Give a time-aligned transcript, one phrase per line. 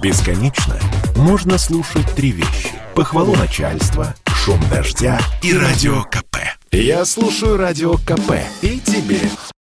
[0.00, 0.78] Бесконечно
[1.16, 2.70] можно слушать три вещи.
[2.94, 6.36] Похвалу начальства, шум дождя и радио КП.
[6.70, 9.20] Я слушаю радио КП и тебе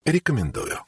[0.05, 0.81] рекомендую.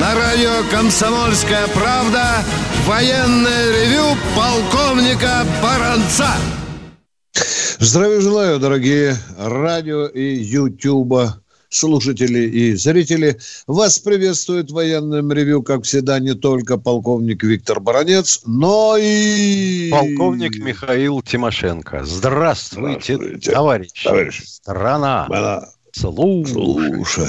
[0.00, 2.42] На радио «Комсомольская правда»
[2.86, 6.34] военное ревю полковника Баранца.
[7.82, 13.38] Здравия желаю, дорогие радио и ютуба слушатели и зрители.
[13.66, 19.88] Вас приветствует в военном ревю, как всегда, не только полковник Виктор Баранец, но и...
[19.90, 22.04] Полковник Михаил Тимошенко.
[22.04, 23.50] Здравствуйте, Здравствуйте.
[23.50, 24.04] товарищи.
[24.04, 24.42] Товарищ.
[24.44, 25.26] Страна.
[25.30, 25.64] Она...
[25.92, 26.52] Слушай.
[26.52, 27.28] Слушай.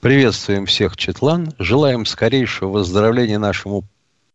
[0.00, 1.54] Приветствуем всех, Четлан.
[1.60, 3.84] Желаем скорейшего выздоровления нашему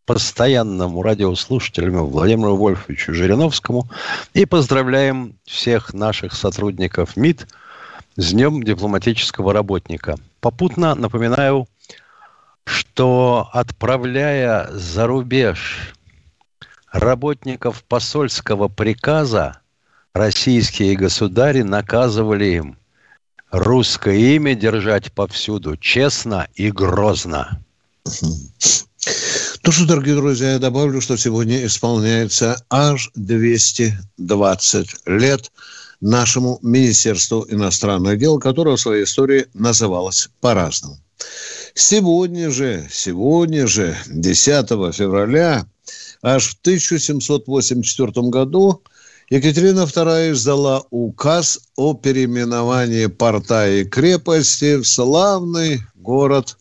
[0.08, 3.90] постоянному радиослушателю Владимиру Вольфовичу Жириновскому
[4.34, 7.46] и поздравляем всех наших сотрудников МИД
[8.16, 10.16] с Днем дипломатического работника.
[10.40, 11.68] Попутно напоминаю,
[12.64, 15.94] что отправляя за рубеж
[16.92, 19.60] работников посольского приказа,
[20.14, 22.78] российские государи наказывали им
[23.52, 27.60] русское имя держать повсюду честно и грозно.
[29.68, 35.52] Ну что, дорогие друзья, я добавлю, что сегодня исполняется аж 220 лет
[36.00, 41.00] нашему Министерству иностранных дел, которое в своей истории называлось по-разному.
[41.74, 45.66] Сегодня же, сегодня же, 10 февраля,
[46.22, 48.82] аж в 1784 году
[49.30, 56.56] Екатерина II издала указ о переименовании порта и крепости в славный город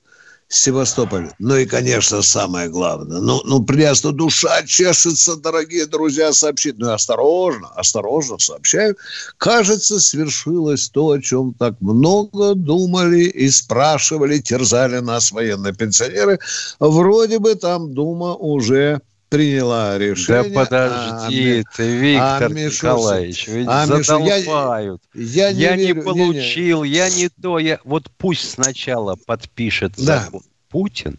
[0.49, 1.31] Севастополь.
[1.41, 3.21] Ну и, конечно, самое главное.
[3.21, 6.79] Ну, ну прясно душа чешется, дорогие друзья, сообщить.
[6.79, 8.97] Ну, осторожно, осторожно сообщаю.
[9.39, 16.39] Кажется, свершилось то, о чем так много думали и спрашивали, терзали нас военные пенсионеры.
[16.79, 19.01] Вроде бы там Дума уже
[19.37, 20.51] приняла решение.
[20.51, 25.03] Да подожди а, ты, Виктор а, Николаевич, ведь а, задолбают.
[25.15, 26.97] Я, я, не, я верю, не получил, не, не.
[26.97, 27.59] я не то.
[27.59, 27.81] Я...
[27.85, 30.21] Вот пусть сначала подпишет да.
[30.21, 31.19] закон Путин.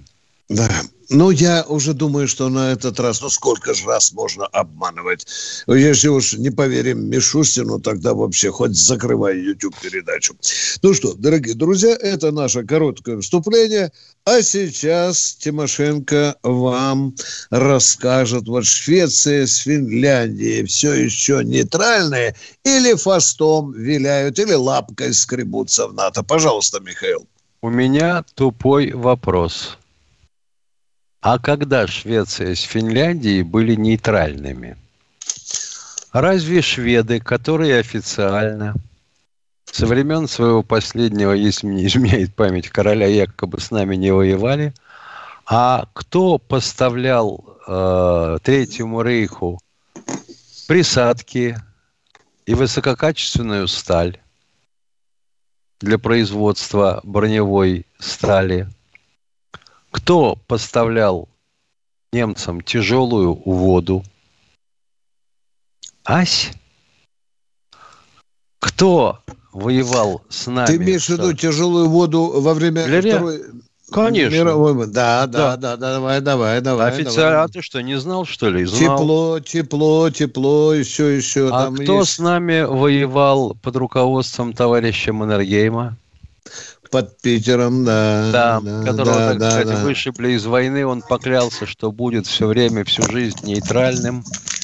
[0.50, 0.69] Да,
[1.09, 5.25] ну, я уже думаю, что на этот раз, ну, сколько же раз можно обманывать?
[5.68, 10.35] Если уж не поверим Мишустину, тогда вообще хоть закрывай YouTube-передачу.
[10.81, 13.91] Ну что, дорогие друзья, это наше короткое вступление.
[14.25, 17.16] А сейчас Тимошенко вам
[17.50, 22.35] расскажет, вот Швеция с Финляндией все еще нейтральные
[22.66, 26.23] или фастом виляют, или лапкой скребутся в НАТО.
[26.23, 27.25] Пожалуйста, Михаил.
[27.62, 29.77] У меня тупой вопрос.
[31.30, 34.78] А когда Швеция с Финляндией были нейтральными?
[36.14, 38.76] Разве шведы, которые официально
[39.66, 44.74] со времен своего последнего, если мне изменяет память, короля якобы с нами не воевали,
[45.46, 49.59] а кто поставлял э, Третьему Рейху
[50.70, 51.58] присадки
[52.46, 54.18] и высококачественную сталь
[55.82, 58.70] для производства броневой стали–
[59.97, 61.28] кто поставлял
[62.13, 64.03] немцам тяжелую воду?
[66.06, 66.52] Ась?
[68.59, 69.19] Кто
[69.52, 70.68] воевал с нами?
[70.68, 73.02] Ты имеешь в виду тяжелую воду во время Для...
[73.02, 73.41] Второй...
[73.91, 74.35] Конечно.
[74.35, 74.88] Мировой...
[74.88, 76.90] Да, да, да, да, давай, давай, давай.
[76.90, 77.47] Официально давай.
[77.50, 78.66] ты что, не знал, что ли?
[78.66, 79.00] Знал.
[79.00, 81.50] Тепло, тепло, тепло, еще, еще.
[81.52, 82.12] А кто есть...
[82.12, 85.97] с нами воевал под руководством товарища Маннергейма?
[86.90, 88.31] Под Питером, да.
[88.31, 89.84] Да, да которого, да, так да, сказать, да.
[89.84, 90.86] вышибли из войны.
[90.86, 94.24] Он поклялся, что будет все время, всю жизнь нейтральным.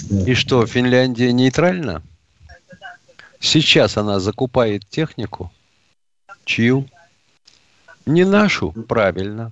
[0.10, 0.32] Да.
[0.32, 2.02] И что, Финляндия нейтральна?
[3.40, 5.52] Сейчас она закупает технику.
[6.46, 6.88] Чью?
[8.06, 9.52] Не нашу, правильно.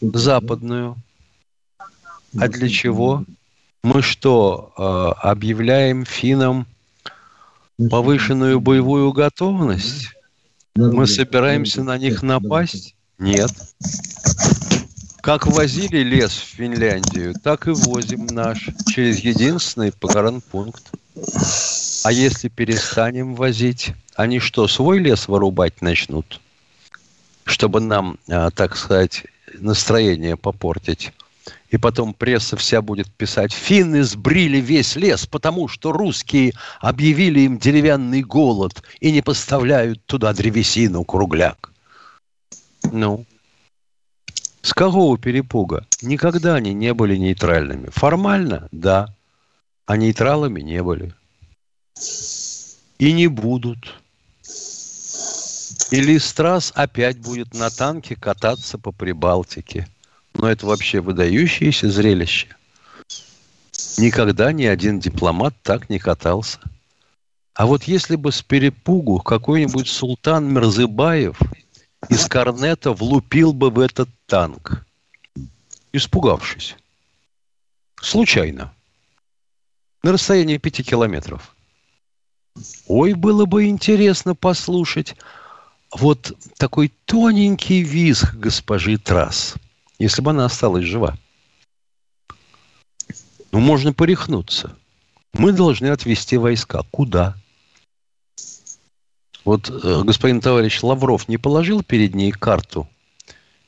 [0.00, 0.96] Западную.
[2.38, 3.24] А для чего?
[3.82, 6.66] Мы что, э, объявляем финнам
[7.90, 10.15] повышенную боевую готовность?
[10.76, 12.94] Мы собираемся на них напасть?
[13.18, 13.50] Нет.
[15.22, 20.92] Как возили лес в Финляндию, так и возим наш через единственный погранпункт.
[22.04, 26.40] А если перестанем возить, они что, свой лес вырубать начнут?
[27.44, 29.24] Чтобы нам, а, так сказать,
[29.54, 31.12] настроение попортить.
[31.70, 37.58] И потом пресса вся будет писать, финны сбрили весь лес, потому что русские объявили им
[37.58, 41.72] деревянный голод и не поставляют туда древесину, кругляк.
[42.92, 43.26] Ну,
[44.62, 45.86] с какого перепуга?
[46.02, 47.88] Никогда они не были нейтральными.
[47.90, 49.14] Формально, да,
[49.86, 51.14] а нейтралами не были.
[52.98, 53.94] И не будут.
[55.92, 59.86] И Листрас опять будет на танке кататься по Прибалтике.
[60.38, 62.48] Но это вообще выдающееся зрелище.
[63.98, 66.58] Никогда ни один дипломат так не катался.
[67.54, 71.38] А вот если бы с перепугу какой-нибудь султан Мерзыбаев
[72.10, 74.84] из корнета влупил бы в этот танк,
[75.92, 76.76] испугавшись,
[78.00, 78.74] случайно,
[80.02, 81.56] на расстоянии пяти километров.
[82.86, 85.16] Ой, было бы интересно послушать
[85.92, 89.54] вот такой тоненький визг госпожи Трасс,
[89.98, 91.16] если бы она осталась жива.
[93.52, 94.76] Ну, можно порехнуться.
[95.32, 96.82] Мы должны отвести войска.
[96.90, 97.36] Куда?
[99.44, 102.88] Вот э, господин товарищ Лавров не положил перед ней карту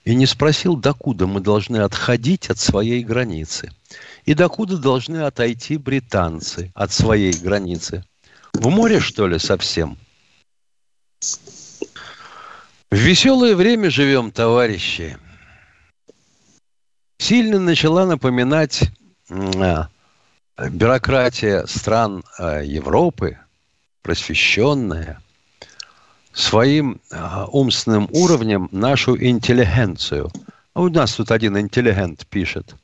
[0.04, 3.70] и не спросил, докуда мы должны отходить от своей границы.
[4.24, 8.04] И докуда должны отойти британцы от своей границы.
[8.54, 9.96] В море, что ли, совсем?
[12.90, 15.18] В веселое время живем, товарищи.
[17.18, 18.90] Сильно начала напоминать
[19.28, 19.88] а,
[20.70, 23.38] бюрократия стран а, Европы,
[24.02, 25.20] просвещенная,
[26.32, 30.30] своим а, умственным уровнем нашу интеллигенцию.
[30.74, 32.76] А у нас тут один интеллигент пишет.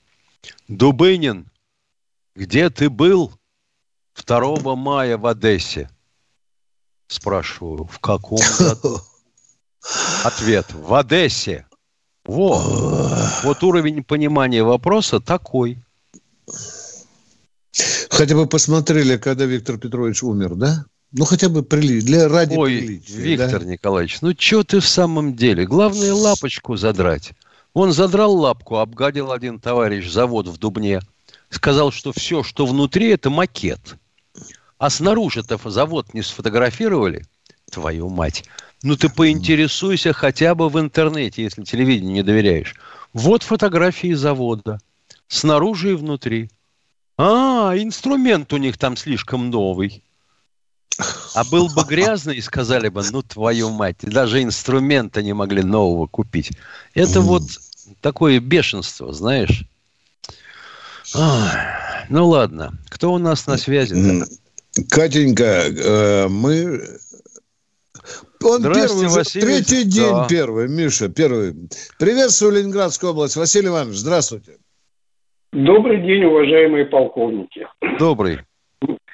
[0.66, 1.46] Дубынин,
[2.34, 3.32] где ты был
[4.26, 5.88] 2 мая в Одессе?
[7.06, 9.00] Спрашиваю, в каком году?
[10.24, 11.66] Ответ, в Одессе.
[12.24, 12.58] Во,
[13.42, 15.78] вот уровень понимания вопроса такой.
[18.08, 20.86] Хотя бы посмотрели, когда Виктор Петрович умер, да?
[21.12, 22.00] Ну, хотя бы прили...
[22.00, 23.14] для ради Ой, приличия.
[23.14, 23.70] Виктор да?
[23.70, 25.66] Николаевич, ну что ты в самом деле?
[25.66, 27.32] Главное лапочку задрать.
[27.72, 31.00] Он задрал лапку, обгадил один товарищ завод в Дубне.
[31.50, 33.96] Сказал, что все, что внутри, это макет.
[34.78, 37.26] А снаружи-то завод не сфотографировали.
[37.70, 38.44] Твою мать.
[38.82, 42.74] Ну ты поинтересуйся хотя бы в интернете, если телевидению не доверяешь.
[43.12, 44.78] Вот фотографии завода.
[45.28, 46.50] Снаружи и внутри.
[47.16, 50.02] А, инструмент у них там слишком новый.
[51.34, 56.52] А был бы грязный, сказали бы, ну, твою мать, даже инструмента не могли нового купить.
[56.94, 57.42] Это вот
[58.00, 59.64] такое бешенство, знаешь.
[61.14, 62.72] А, ну, ладно.
[62.88, 64.24] Кто у нас на связи?
[64.90, 66.98] Катенька, э, мы...
[68.42, 69.46] Он первый, Василий.
[69.46, 70.26] третий день да.
[70.28, 71.54] первый, Миша, первый.
[71.98, 73.36] Приветствую Ленинградскую область.
[73.36, 74.58] Василий Иванович, здравствуйте.
[75.52, 77.66] Добрый день, уважаемые полковники.
[77.98, 78.40] Добрый.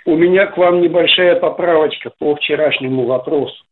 [0.06, 3.62] У меня к вам небольшая поправочка по вчерашнему вопросу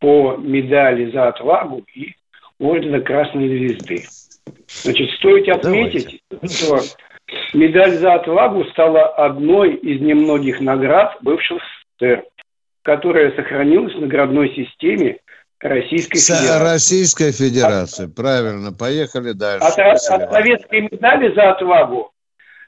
[0.00, 2.14] по медали за отвагу и
[2.58, 4.04] ордена Красной Звезды.
[4.68, 6.54] Значит, стоит отметить, Давайте.
[6.54, 6.78] что
[7.54, 11.60] медаль за отвагу стала одной из немногих наград бывшего
[11.98, 12.24] СССР,
[12.84, 15.18] которая сохранилась в наградной системе
[15.58, 16.72] Российской Федерации.
[16.72, 18.72] Российской Федерации, от, правильно.
[18.72, 19.66] Поехали дальше.
[19.66, 22.12] От, от советской медали за отвагу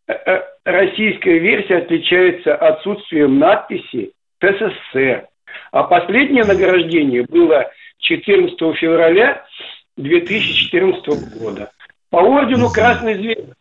[0.09, 5.29] э, э, российская версия отличается отсутствием надписи СССР.
[5.73, 9.45] А последнее награждение было 14 февраля
[9.99, 11.71] 2014 года.
[12.09, 13.53] По ордену Красной Звезды.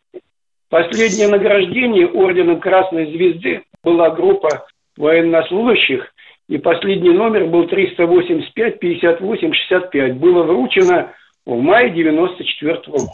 [0.69, 4.65] Последнее награждение орденом Красной Звезды была группа
[4.97, 6.13] военнослужащих,
[6.47, 10.17] и последний номер был 385 58 65.
[10.17, 11.11] Было вручено
[11.45, 13.11] в мае 94 года.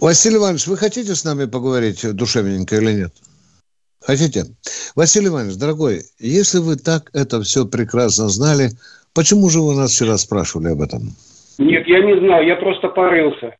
[0.00, 3.12] Василий Иванович, вы хотите с нами поговорить душевненько или нет?
[4.00, 4.44] Хотите?
[4.94, 8.70] Василий Иванович, дорогой, если вы так это все прекрасно знали,
[9.12, 11.14] почему же вы нас вчера спрашивали об этом?
[11.58, 13.56] Нет, я не знаю, я просто порылся.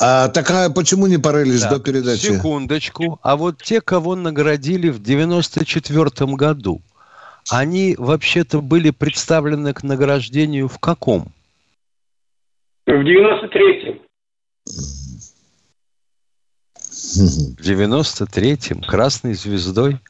[0.00, 2.32] А такая почему не порылись так, до передачи?
[2.32, 3.18] Секундочку.
[3.22, 6.80] А вот те, кого наградили в 94 году,
[7.50, 11.32] они вообще-то были представлены к награждению в каком?
[12.86, 14.00] В 93-м.
[17.14, 20.00] В 93-м красной звездой?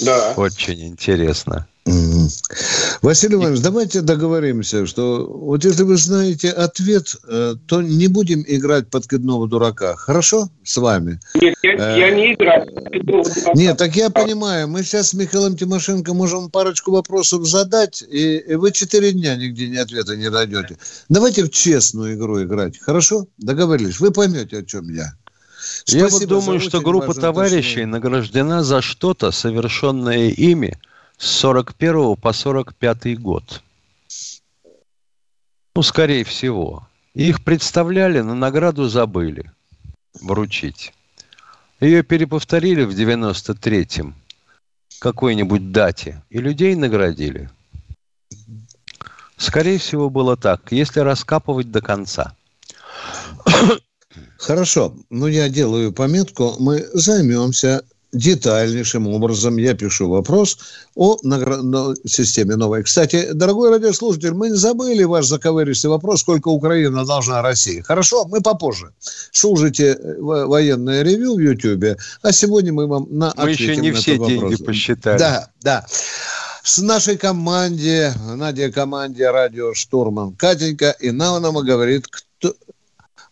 [0.00, 0.34] Да.
[0.36, 1.68] Очень интересно.
[3.02, 8.90] Василий Иванович, давайте договоримся, что вот если вы знаете ответ, э, то не будем играть
[8.90, 9.96] подкидного дурака.
[9.96, 11.18] Хорошо с вами?
[11.34, 13.52] Нет, я, э, я не играю подкидного дурака.
[13.54, 14.68] Нет, так я понимаю.
[14.68, 19.68] Мы сейчас с Михаилом Тимошенко можем парочку вопросов задать, и, и вы четыре дня нигде
[19.68, 20.78] ни ответа не найдете.
[21.08, 22.78] Давайте в честную игру играть.
[22.78, 23.26] Хорошо?
[23.36, 23.98] Договорились.
[23.98, 25.14] Вы поймете, о чем я.
[25.84, 30.78] Спасибо я вот думаю, что группа товарищей награждена за что-то, совершенное ими–
[31.22, 33.62] с 41 по 45 год.
[35.76, 36.88] Ну, скорее всего.
[37.14, 39.52] Их представляли, на награду забыли
[40.20, 40.92] вручить.
[41.78, 44.16] Ее переповторили в 93-м.
[44.98, 47.50] какой-нибудь дате и людей наградили.
[49.36, 52.34] Скорее всего, было так, если раскапывать до конца.
[54.38, 60.58] Хорошо, ну я делаю пометку, мы займемся детальнейшим образом я пишу вопрос
[60.94, 61.58] о награ...
[62.06, 62.82] системе новой.
[62.82, 67.80] Кстати, дорогой радиослушатель, мы не забыли ваш заковыристый вопрос, сколько Украина должна России.
[67.80, 68.92] Хорошо, мы попозже.
[69.30, 74.18] Слушайте э, военное ревю в Ютьюбе, а сегодня мы вам на Мы еще не все
[74.18, 75.18] деньги посчитали.
[75.18, 75.86] Да, да.
[76.62, 82.31] С нашей команде, Надя команде радио Штурман Катенька, и нам она говорит, кто,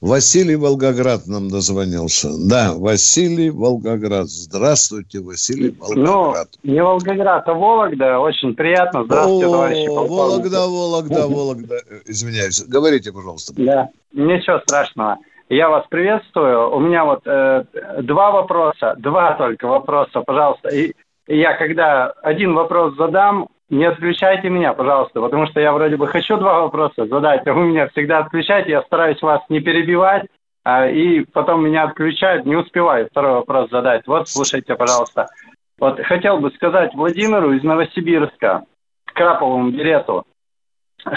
[0.00, 2.28] Василий Волгоград нам дозвонился.
[2.48, 4.28] Да, Василий Волгоград.
[4.28, 6.48] Здравствуйте, Василий ну, Волгоград.
[6.62, 8.18] Ну, не Волгоград, а Вологда.
[8.18, 9.04] Очень приятно.
[9.04, 11.74] Здравствуйте, О, товарищи Вологда, Вологда, Вологда.
[12.06, 12.64] Извиняюсь.
[12.66, 13.52] Говорите, пожалуйста.
[13.56, 15.18] Да, ничего страшного.
[15.50, 16.74] Я вас приветствую.
[16.74, 17.64] У меня вот э,
[18.02, 20.68] два вопроса, два только вопроса, пожалуйста.
[20.70, 20.94] И
[21.26, 26.36] я когда один вопрос задам, не отключайте меня, пожалуйста, потому что я вроде бы хочу
[26.36, 30.26] два вопроса задать, а вы меня всегда отключаете, я стараюсь вас не перебивать,
[30.64, 34.06] а, и потом меня отключают, не успеваю второй вопрос задать.
[34.06, 35.28] Вот, слушайте, пожалуйста.
[35.78, 38.64] Вот хотел бы сказать Владимиру из Новосибирска,
[39.06, 40.24] Краповому билету,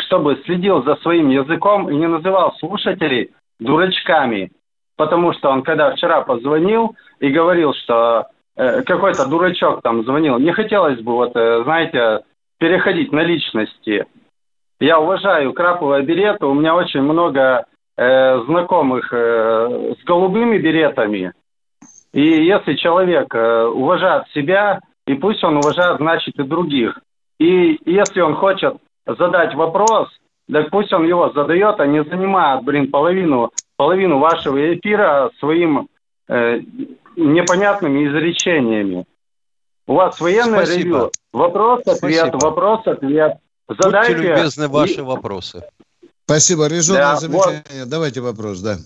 [0.06, 4.52] чтобы следил за своим языком и не называл слушателей дурачками.
[4.96, 10.52] Потому что он, когда вчера позвонил и говорил, что э, какой-то дурачок там звонил, не
[10.54, 12.22] хотелось бы, вот, э, знаете,
[12.64, 14.06] переходить на личности.
[14.80, 17.66] Я уважаю краповые береты, у меня очень много
[17.98, 21.34] э, знакомых э, с голубыми беретами.
[22.14, 26.98] И если человек э, уважает себя, и пусть он уважает, значит, и других.
[27.38, 30.08] И если он хочет задать вопрос,
[30.50, 35.90] так пусть он его задает, а не занимает, блин, половину, половину вашего эфира своим
[36.30, 36.62] э,
[37.18, 39.04] непонятными изречениями.
[39.88, 40.98] У вас военное Спасибо.
[40.98, 41.12] ревю.
[41.34, 43.38] Вопрос-ответ, вопрос-ответ.
[43.68, 44.16] Задайте...
[44.16, 45.02] Будьте любезны ваши и...
[45.02, 45.64] вопросы.
[46.26, 46.68] Спасибо.
[46.68, 47.64] Резонное да, замечание.
[47.80, 47.90] Вот.
[47.90, 48.78] Давайте вопрос, да.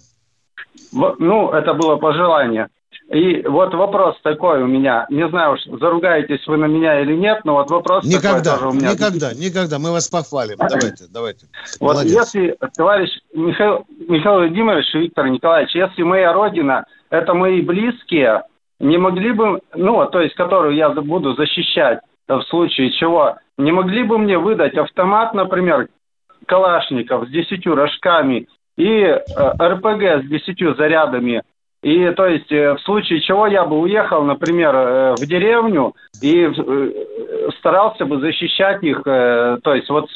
[0.91, 2.67] Ну, это было пожелание.
[3.09, 5.05] И вот вопрос такой у меня.
[5.09, 8.67] Не знаю уж, заругаетесь вы на меня или нет, но вот вопрос никогда, такой тоже
[8.67, 8.91] у меня.
[8.93, 9.79] Никогда, никогда.
[9.79, 10.57] Мы вас похвалим.
[10.57, 11.45] Давайте, давайте.
[11.79, 12.13] Вот Молодец.
[12.13, 18.43] если, товарищ Михаил, Михаил Владимирович и Виктор Николаевич, если моя родина– это мои близкие,
[18.79, 24.03] не могли бы, ну, то есть, которую я буду защищать в случае чего, не могли
[24.03, 25.87] бы мне выдать автомат, например,
[26.45, 29.19] Калашников с десятью рожками и э,
[29.59, 31.41] РПГ с десятью зарядами.
[31.83, 36.45] И то есть э, в случае чего я бы уехал, например, э, в деревню и
[36.45, 40.09] э, старался бы защищать их, то есть вот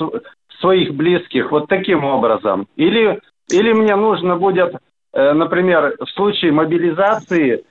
[0.60, 2.68] своих близких вот таким образом.
[2.76, 3.20] Или,
[3.52, 4.76] или мне нужно будет,
[5.14, 7.64] например, в случае мобилизации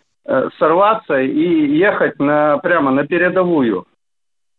[0.58, 3.86] сорваться и ехать на, прямо на передовую.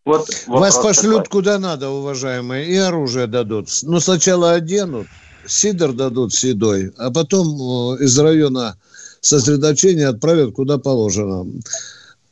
[0.03, 1.29] Вот Вас пошлют такой.
[1.29, 3.67] куда надо, уважаемые, и оружие дадут.
[3.83, 5.07] Но сначала оденут,
[5.45, 8.77] сидор дадут седой, а потом э, из района
[9.21, 11.45] сосредоточения отправят куда положено.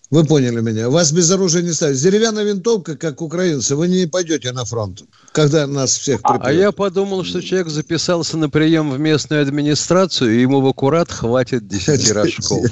[0.10, 0.90] Вы поняли меня.
[0.90, 1.98] Вас без оружия не ставят.
[1.98, 6.42] Деревянная винтовка, как украинцы, вы не пойдете на фронт, когда нас всех припрет.
[6.46, 11.12] А я подумал, что человек записался на прием в местную администрацию, и ему в аккурат
[11.12, 12.66] хватит 10 рожков.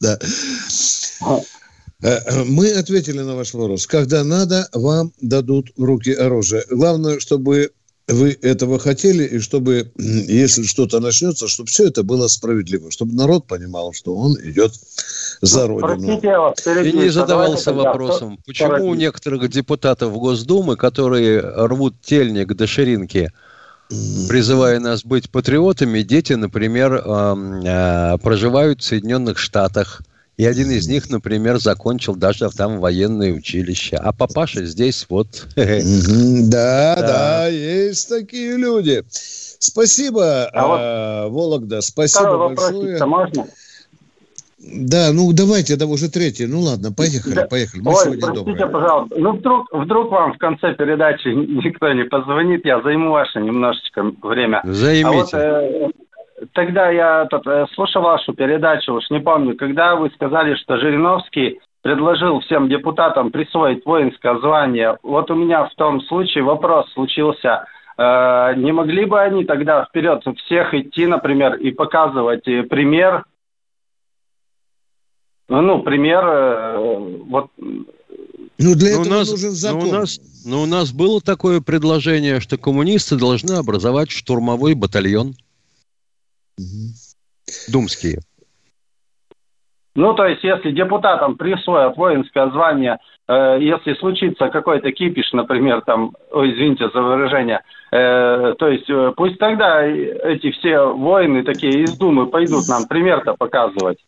[0.00, 0.18] Да,
[2.02, 3.86] э, Мы ответили на ваш вопрос.
[3.86, 6.64] Когда надо, вам дадут в руки оружие.
[6.68, 7.70] Главное, чтобы
[8.08, 13.46] вы этого хотели, и чтобы, если что-то начнется, чтобы все это было справедливо, чтобы народ
[13.46, 14.72] понимал, что он идет
[15.40, 16.20] за ну, Родину.
[16.84, 23.32] И не задавался вопросом, почему у некоторых депутатов Госдумы, которые рвут тельник до ширинки,
[24.28, 30.02] призывая нас быть патриотами, дети, например, э, проживают в Соединенных Штатах–
[30.36, 33.96] и один из них, например, закончил даже там военное училище.
[33.96, 35.46] А папаша здесь вот...
[35.56, 39.04] Да, да, есть такие люди.
[39.08, 43.04] Спасибо, а Вологда, спасибо большое.
[43.06, 43.46] можно?
[44.66, 46.46] Да, ну давайте, да уже третий.
[46.46, 47.46] Ну ладно, поехали, да.
[47.46, 47.82] поехали.
[47.82, 48.66] Мы Ой, простите, добрые.
[48.66, 49.14] пожалуйста.
[49.18, 51.28] Ну вдруг, вдруг вам в конце передачи
[51.64, 54.62] никто не позвонит, я займу ваше немножечко время.
[54.64, 55.06] Займите.
[55.06, 55.90] А вот, э,
[56.52, 61.60] тогда я тот, э, слушал вашу передачу, уж не помню, когда вы сказали, что Жириновский
[61.82, 64.98] предложил всем депутатам присвоить воинское звание.
[65.02, 67.66] Вот у меня в том случае вопрос случился.
[67.96, 73.24] Э, не могли бы они тогда вперед всех идти, например, и показывать э, пример?
[75.48, 76.78] Ну, пример,
[77.26, 77.50] вот
[78.58, 79.80] ну, для этого нас, нужен закон.
[79.80, 85.34] Но у, нас, но у нас было такое предложение, что коммунисты должны образовать штурмовой батальон.
[87.68, 88.20] Думские.
[89.96, 96.16] Ну, то есть, если депутатам присвоят воинское звание, э, если случится какой-то кипиш, например, там,
[96.32, 97.60] ой, извините за выражение,
[97.92, 103.34] э, то есть э, пусть тогда эти все воины такие из Думы пойдут нам пример-то
[103.34, 103.98] показывать.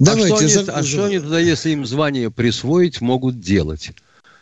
[0.00, 3.92] Давайте, а, что они, а что они тогда, если им звание присвоить, могут делать?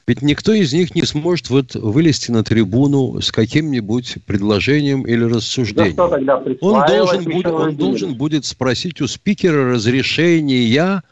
[0.08, 5.96] Ведь никто из них не сможет вот вылезти на трибуну с каким-нибудь предложением или рассуждением.
[5.96, 11.02] Да тогда он должен, будет, он должен будет спросить у спикера разрешения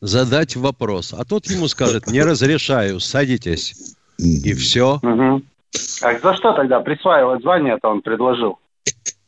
[0.00, 1.12] задать вопрос.
[1.18, 3.96] А тот ему скажет, не разрешаю, садитесь.
[4.18, 5.00] И все.
[5.02, 5.42] Угу.
[6.02, 8.60] А за что тогда присваивать звание-то он предложил?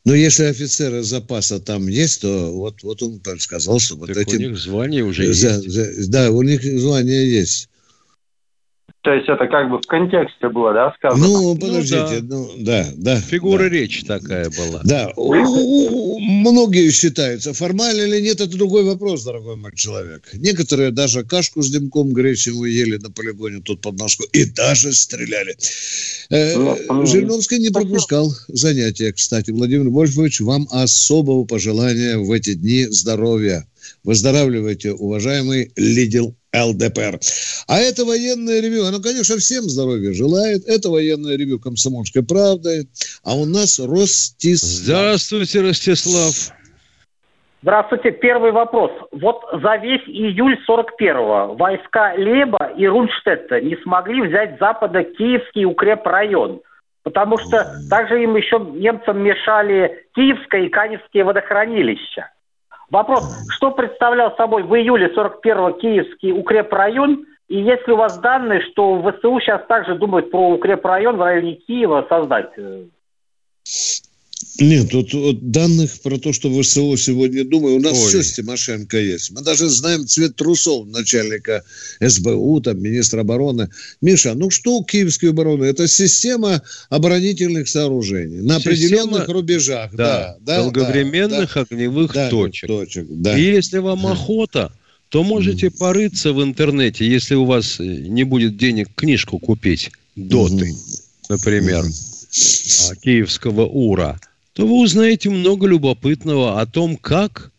[0.05, 4.39] Ну, если офицеры запаса там есть, то вот, вот он сказал, что вот так этим...
[4.39, 5.69] у них звание уже за, есть.
[5.69, 7.70] За, да, у них звание есть.
[9.03, 11.27] То есть это как бы в контексте было, да, сказано?
[11.27, 13.15] Ну, подождите, ну да, ну, да.
[13.15, 13.69] да Фигура да.
[13.71, 14.83] речи такая была.
[14.85, 17.55] Да, многие считаются.
[17.55, 20.29] Формально или нет, это другой вопрос, дорогой мой человек.
[20.35, 25.57] Некоторые даже кашку с дымком гречневую ели на полигоне тут под Москву и даже стреляли.
[26.29, 29.51] Э, ну, Жириновский не пропускал занятия, кстати.
[29.51, 33.67] Владимир Вольфович, вам особого пожелания в эти дни здоровья.
[34.05, 37.19] Выздоравливайте, уважаемый лидер ЛДПР.
[37.69, 38.85] А это военное ревю.
[38.85, 40.67] Оно, конечно, всем здоровья желает.
[40.67, 42.89] Это военное ревю «Комсомольской правды».
[43.25, 44.71] А у нас Ростислав.
[44.71, 46.53] Здравствуйте, Ростислав.
[47.63, 48.11] Здравствуйте.
[48.13, 48.91] Первый вопрос.
[49.13, 56.63] Вот за весь июль 41-го войска Леба и Рунштетта не смогли взять запада Киевский укрепрайон.
[57.03, 62.31] Потому что также им еще немцам мешали Киевское и Каневские водохранилища.
[62.91, 68.61] Вопрос, что представлял собой в июле 41-го Киевский укрепрайон, и есть ли у вас данные,
[68.61, 72.51] что ВСУ сейчас также думают про укрепрайон в районе Киева создать?
[74.61, 78.09] Нет, тут вот данных про то, что ВСО сегодня думаю, у нас Ой.
[78.09, 79.31] все с Тимошенко есть.
[79.31, 81.65] Мы даже знаем цвет трусов начальника
[82.01, 83.71] СБУ, там, министра обороны.
[84.03, 85.65] Миша, ну что киевские обороны?
[85.65, 89.95] Это система оборонительных сооружений на система, определенных рубежах.
[89.95, 92.69] Да, да, долговременных да, огневых да, точек.
[92.69, 93.39] точек да.
[93.39, 94.71] И если вам охота,
[95.09, 100.75] то можете порыться в интернете, если у вас не будет денег книжку купить, доты,
[101.31, 104.21] например, а, киевского УРА–
[104.61, 107.51] то вы узнаете много любопытного о том, как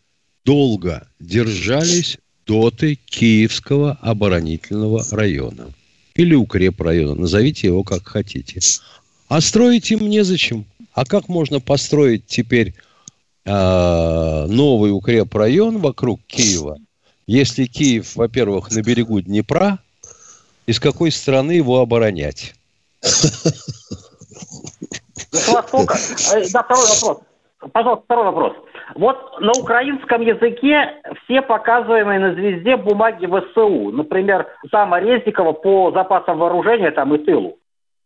[0.44, 5.72] долго держались доты Киевского оборонительного района.
[6.14, 8.60] Или укрепрайона, назовите его как хотите.
[9.26, 10.64] А строить им незачем.
[10.92, 12.72] А как можно построить теперь
[13.46, 16.78] э, новый укрепрайон вокруг Киева,
[17.26, 19.80] если Киев, во-первых, на берегу Днепра,
[20.68, 22.54] и с какой стороны его оборонять?
[25.32, 25.94] Владивостока.
[26.34, 27.22] Э, да, второй вопрос.
[27.72, 28.52] Пожалуйста, второй вопрос.
[28.94, 36.38] Вот на украинском языке все показываемые на звезде бумаги ВСУ, например, зама Резникова по запасам
[36.38, 37.58] вооружения там и тылу.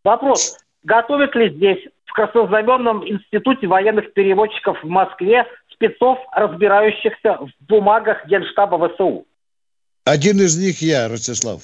[0.05, 8.27] Вопрос, готовят ли здесь в Краснознаменном институте военных переводчиков в Москве спецов, разбирающихся в бумагах
[8.27, 9.27] Генштаба ВСУ?
[10.05, 11.63] Один из них я, Ростислав.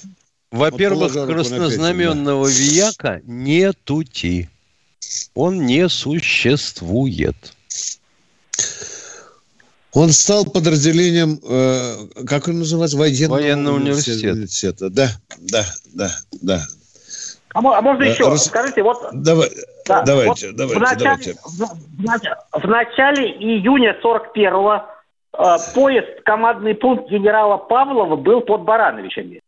[0.51, 2.53] Во-первых, вот краснознаменного да.
[2.53, 4.51] вияка не тути
[5.35, 7.37] он не существует.
[9.95, 14.33] Он стал подразделением, э, как он называется, военного, военного университета.
[14.33, 14.91] университета.
[14.91, 16.11] Да, да, да,
[16.41, 16.61] да.
[17.53, 18.29] А, а можно еще?
[18.29, 18.47] Рас...
[18.47, 19.07] Скажите, вот...
[19.13, 19.51] Давай,
[19.87, 21.37] да, давайте, вот давайте, в начале,
[21.99, 22.31] давайте.
[22.53, 24.83] В, в, начале июня 41-го
[25.39, 29.41] э, поезд, командный пункт генерала Павлова был под Барановичами.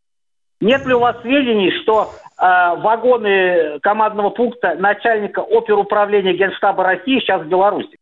[0.61, 7.43] Нет ли у вас сведений, что Э, вагоны командного пункта начальника оперуправления Генштаба России сейчас
[7.43, 7.97] в Беларуси.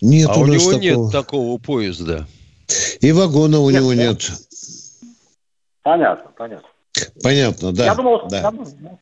[0.00, 0.80] Нет, а у, у него такого...
[0.80, 2.26] нет такого поезда.
[3.00, 4.30] И вагона у нет, него нет.
[5.82, 6.68] Понятно, понятно.
[7.22, 7.84] Понятно, да.
[7.86, 8.40] Я думал, да.
[8.40, 8.98] Я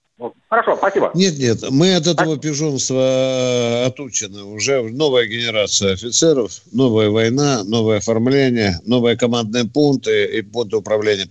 [0.49, 1.11] Хорошо, спасибо.
[1.15, 4.45] Нет, нет, мы от этого пижонства э, отучены.
[4.45, 11.27] Уже новая генерация офицеров, новая война, новое оформление, новые командные пункты и пункты управления.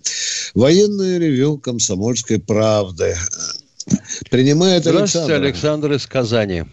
[0.53, 3.15] Военное ревю комсомольской правды.
[4.29, 5.45] Принимает Здравствуйте, Александр.
[5.45, 6.63] Александр из Казани.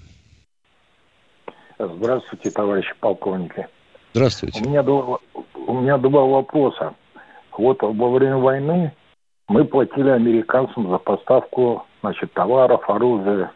[1.78, 3.66] Здравствуйте, товарищи полковники.
[4.12, 4.60] Здравствуйте.
[4.62, 5.18] У меня, два,
[5.54, 6.94] у меня два вопроса.
[7.56, 8.92] Вот во время войны
[9.48, 13.52] мы платили американцам за поставку значит, товаров, оружия,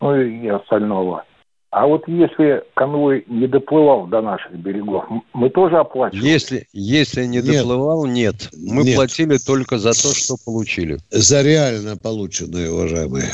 [0.00, 1.24] ну и остального.
[1.70, 5.04] А вот если конвой не доплывал до наших берегов,
[5.34, 6.26] мы тоже оплачивали?
[6.26, 7.58] Если, если не нет.
[7.58, 8.48] доплывал, нет.
[8.56, 8.96] Мы нет.
[8.96, 10.98] платили только за то, что получили.
[11.10, 13.26] За реально полученные, уважаемые.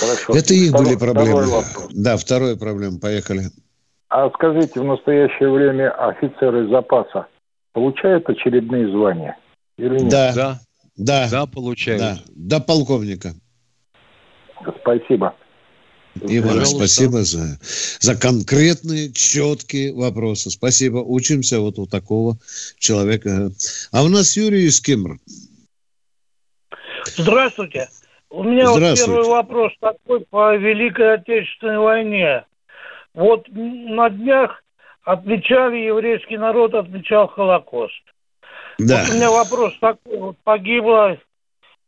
[0.00, 0.32] Хорошо.
[0.36, 1.42] Это их второй, были проблемы.
[1.42, 2.98] Второй да, вторая проблема.
[2.98, 3.42] Поехали.
[4.08, 7.26] А скажите, в настоящее время офицеры запаса
[7.72, 9.36] получают очередные звания?
[9.76, 10.08] Или нет?
[10.08, 10.60] Да, да,
[10.96, 12.00] да, да получают.
[12.00, 13.34] Да, до полковника.
[14.80, 15.34] Спасибо.
[16.28, 17.58] И вам спасибо за,
[17.98, 20.50] за конкретные, четкие вопросы.
[20.50, 20.98] Спасибо.
[20.98, 22.36] Учимся вот у такого
[22.78, 23.50] человека.
[23.90, 25.18] А у нас Юрий из Кемр.
[27.16, 27.88] Здравствуйте.
[28.30, 32.44] У меня вот первый вопрос такой по Великой Отечественной войне.
[33.12, 34.62] Вот на днях
[35.02, 38.03] отмечали, еврейский народ отмечал Холокост.
[38.78, 39.04] Да.
[39.04, 40.18] Вот у меня вопрос такой.
[40.18, 41.18] Вот погибло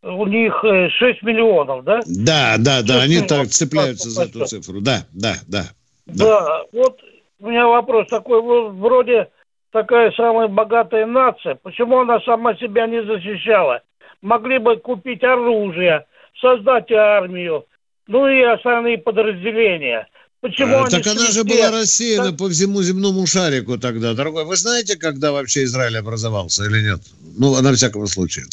[0.03, 2.01] у них 6 э, миллионов, да?
[2.07, 4.81] Да, да, да, они так цепляются за эту цифру.
[4.81, 5.65] Да, да, да.
[6.07, 7.01] Да, да вот
[7.41, 8.41] у меня вопрос такой.
[8.73, 9.29] Вроде
[9.73, 11.57] такая самая богатая нация.
[11.57, 13.83] Почему она сама себя не защищала?
[14.23, 16.07] Могли бы купить оружие,
[16.41, 17.67] создать армию,
[18.07, 20.09] ну и остальные подразделения.
[20.47, 22.39] Почему а, так она же была рассеяна так...
[22.39, 24.45] по всему земному шарику тогда, дорогой.
[24.45, 27.01] Вы знаете, когда вообще Израиль образовался или нет?
[27.37, 28.45] Ну, на всяком случае.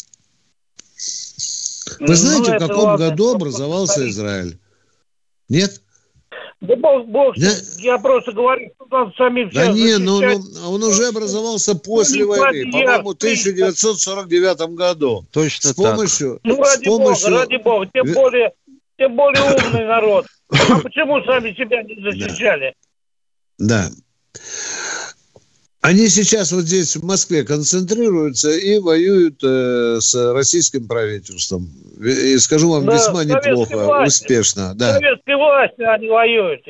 [2.00, 4.14] Вы ну, знаете, ну, в каком ладно, году образовался повторить.
[4.14, 4.58] Израиль?
[5.48, 5.80] Нет?
[6.60, 7.50] Да бог, бог да?
[7.78, 12.30] я просто говорю, что надо сами Да не, ну, ну, он уже образовался после ну,
[12.30, 15.24] войны, по-моему, в 1949 году.
[15.30, 16.44] Точно с помощью, так.
[16.44, 17.30] Ну, ради помощью...
[17.30, 18.52] бога, ради бога, тем более,
[18.98, 20.26] тем более умный народ.
[20.50, 22.74] А почему сами себя не защищали?
[23.58, 23.88] Да.
[25.80, 31.68] Они сейчас вот здесь, в Москве, концентрируются и воюют э, с российским правительством.
[32.00, 34.22] И скажу вам, да, весьма неплохо, власти.
[34.22, 34.74] успешно.
[34.74, 34.94] Да.
[34.94, 36.66] Советской власти они воюют.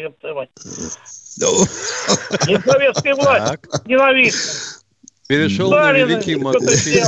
[2.49, 4.84] Не советской власти, ненавистно.
[5.27, 7.03] Перешел Сталин на великий могучий.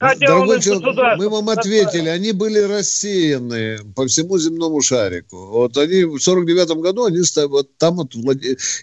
[0.20, 5.36] Дорогой человек, мы вам ответили, они были рассеяны по всему земному шарику.
[5.48, 8.14] Вот они в 49 году, они вот там вот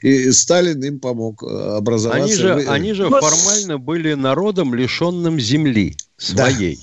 [0.02, 2.24] и Сталин им помог э, образоваться.
[2.24, 6.78] Они же, они же формально были народом, лишенным земли своей.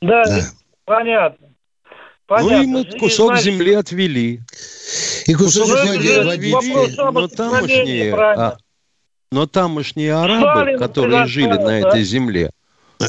[0.00, 0.50] Да, да.
[0.84, 1.48] понятно.
[2.26, 2.56] Понятно.
[2.56, 4.40] Ну, ему кусок и, земли отвели.
[5.26, 8.14] И кусок земли отвели, но тамошние...
[8.14, 8.58] А,
[9.30, 12.50] но тамошние арабы, Сталин которые жили на этой земле,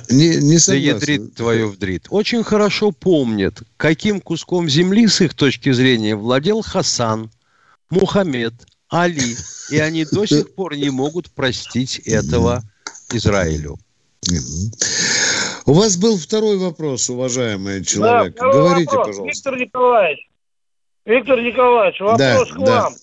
[0.10, 5.72] не, не да ядрит твою вдрит, очень хорошо помнят, каким куском земли с их точки
[5.72, 7.32] зрения владел Хасан,
[7.90, 8.54] Мухаммед,
[8.90, 9.36] Али.
[9.72, 12.64] И они до сих пор не могут простить этого
[13.12, 13.78] Израилю.
[15.66, 18.36] У вас был второй вопрос, уважаемый человек.
[18.36, 19.08] Да, Говорите, вопрос.
[19.08, 19.50] пожалуйста.
[19.52, 20.30] Виктор Николаевич,
[21.06, 22.94] Виктор Николаевич, вопрос да, к вам.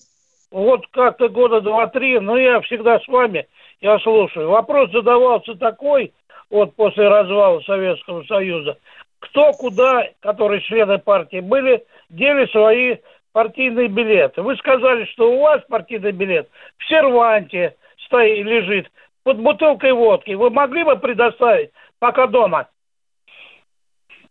[0.51, 3.47] Вот как-то года два-три, но я всегда с вами,
[3.81, 4.49] я слушаю.
[4.49, 6.13] Вопрос задавался такой,
[6.49, 8.77] вот после развала Советского Союза,
[9.19, 12.97] кто куда, которые члены партии были, дели свои
[13.33, 14.41] партийные билеты.
[14.41, 18.89] Вы сказали, что у вас партийный билет в серванте стоит, лежит
[19.23, 20.31] под бутылкой водки.
[20.31, 22.69] Вы могли бы предоставить пока дома?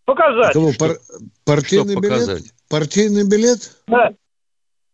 [0.07, 0.55] Показать.
[0.55, 0.97] Кого, пар-
[1.45, 2.21] партийный что билет?
[2.21, 2.53] Показать?
[2.71, 3.59] Партийный билет?
[3.87, 4.13] Да.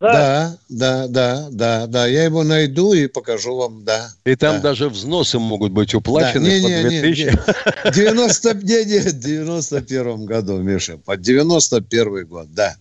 [0.03, 2.07] Да, да, да, да, да.
[2.07, 4.11] Я его найду и покажу вам, да.
[4.25, 4.71] И там да.
[4.71, 6.51] даже взносы могут быть уплачены да.
[6.51, 7.23] не, не, по 2000.
[7.23, 7.93] Не, не.
[7.93, 12.77] 90, не, не, в 91 году, Миша, под 91 год, да.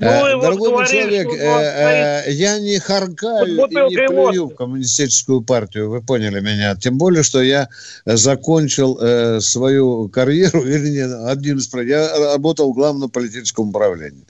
[0.00, 5.42] Ну, э, Дорогой вот человек, э, э, я не харкаю и не плюю в коммунистическую
[5.42, 6.74] партию, вы поняли меня.
[6.74, 7.68] Тем более, что я
[8.06, 11.70] закончил э, свою карьеру, вернее, один из...
[11.74, 14.24] Я работал в главном политическом управлении.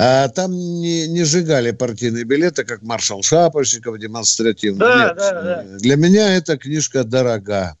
[0.00, 4.78] А там не, не сжигали партийные билеты, как маршал Шапошников демонстративно.
[4.78, 5.16] Да, Нет.
[5.16, 5.64] Да, да.
[5.78, 7.76] Для меня эта книжка дорога.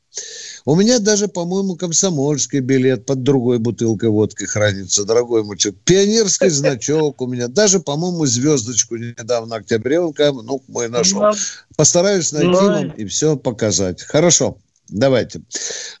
[0.64, 5.76] У меня даже, по-моему, комсомольский билет под другой бутылкой водки хранится, дорогой мальчик.
[5.84, 7.46] Пионерский значок у меня.
[7.46, 11.22] Даже, по-моему, звездочку недавно октябренка, ну, мой нашел.
[11.76, 14.02] Постараюсь найти вам и все показать.
[14.02, 14.58] Хорошо.
[14.88, 15.42] Давайте.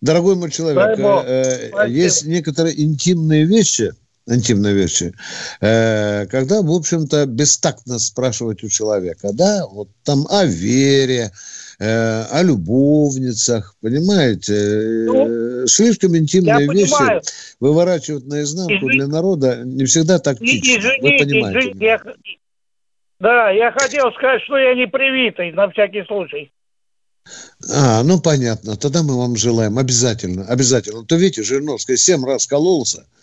[0.00, 3.92] Дорогой мой человек, э, э, есть некоторые интимные вещи–
[4.28, 5.14] интимные вещи,
[5.60, 11.30] э, когда, в общем-то, бестактно спрашивать у человека, да, вот там о вере,
[11.78, 17.22] э, о любовницах, понимаете, ну, слишком интимные вещи понимаю.
[17.60, 18.92] выворачивать наизнанку Извини.
[18.92, 20.78] для народа не всегда тактично.
[20.78, 21.58] Извините, Вы понимаете.
[21.58, 22.00] Извините, я...
[23.20, 26.52] Да, я хотел сказать, что я не привитый, на всякий случай.
[27.74, 28.76] А, ну понятно.
[28.76, 31.04] Тогда мы вам желаем обязательно, обязательно.
[31.04, 33.06] То видите, Жириновская семь раз кололся–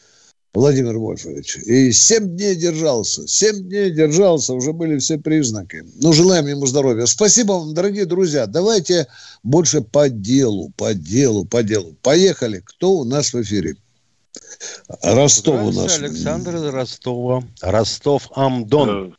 [0.56, 1.58] Владимир Вольфович.
[1.58, 3.28] И семь дней держался.
[3.28, 5.84] Семь дней держался, уже были все признаки.
[6.02, 7.06] Ну, желаем ему здоровья.
[7.06, 8.48] Спасибо вам, дорогие друзья.
[8.48, 9.08] Давайте
[9.44, 11.98] больше по делу, по делу, по делу.
[12.02, 12.62] Поехали.
[12.64, 13.76] Кто у нас в эфире?
[15.04, 16.00] Ростов у нас.
[16.00, 17.44] Александр из Ростова.
[17.62, 19.14] Ростов-Амдон.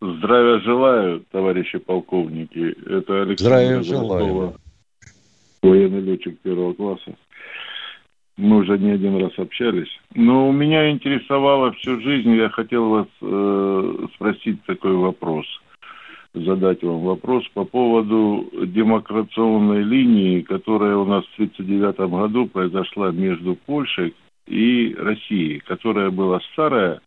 [0.00, 2.72] Здравия желаю, товарищи полковники.
[2.86, 4.60] Это Александр Здравия желаю.
[5.60, 7.16] военный летчик первого класса.
[8.38, 9.90] Мы уже не один раз общались.
[10.14, 15.44] Но у меня интересовало всю жизнь, я хотел вас э, спросить такой вопрос,
[16.32, 23.56] задать вам вопрос по поводу демокрационной линии, которая у нас в 1939 году произошла между
[23.56, 24.14] Польшей
[24.46, 27.00] и Россией, которая была старая,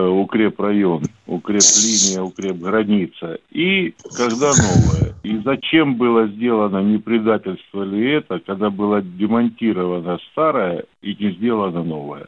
[0.00, 5.14] укрепрайон, укрепление, укрепграница, и когда новое.
[5.22, 11.82] И зачем было сделано, не предательство ли это, когда было демонтировано старое и не сделано
[11.82, 12.26] новое?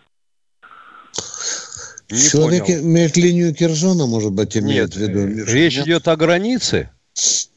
[2.11, 2.81] Не Человек понял.
[2.81, 5.27] имеет линию Кирзона, может быть, имеет Нет, в виду?
[5.27, 5.87] Миша, речь нет?
[5.87, 6.91] идет о границе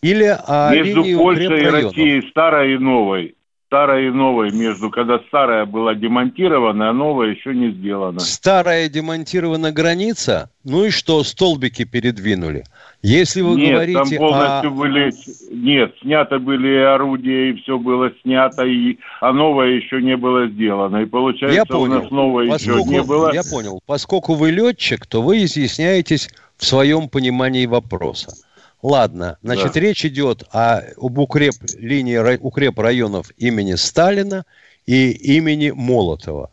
[0.02, 3.36] или о Между линии Польшей и Россией, старой и новой
[3.71, 8.19] старой и новой между, когда старая была демонтирована, а новая еще не сделана.
[8.19, 10.49] Старая демонтирована граница?
[10.65, 12.65] Ну и что, столбики передвинули?
[13.01, 14.73] Если вы нет, говорите там полностью о...
[14.73, 15.13] были...
[15.53, 18.97] Нет, снято были орудия, и все было снято, и...
[19.21, 20.97] а новое еще не было сделано.
[20.97, 21.99] И получается, я понял.
[21.99, 22.79] у нас новое поскольку...
[22.79, 23.34] еще не было.
[23.34, 23.79] Я понял.
[23.86, 28.34] Поскольку вы летчик, то вы изъясняетесь в своем понимании вопроса.
[28.82, 29.80] Ладно, значит, да.
[29.80, 34.46] речь идет о, об укреп линии укреп районов имени Сталина
[34.86, 36.52] и имени Молотова.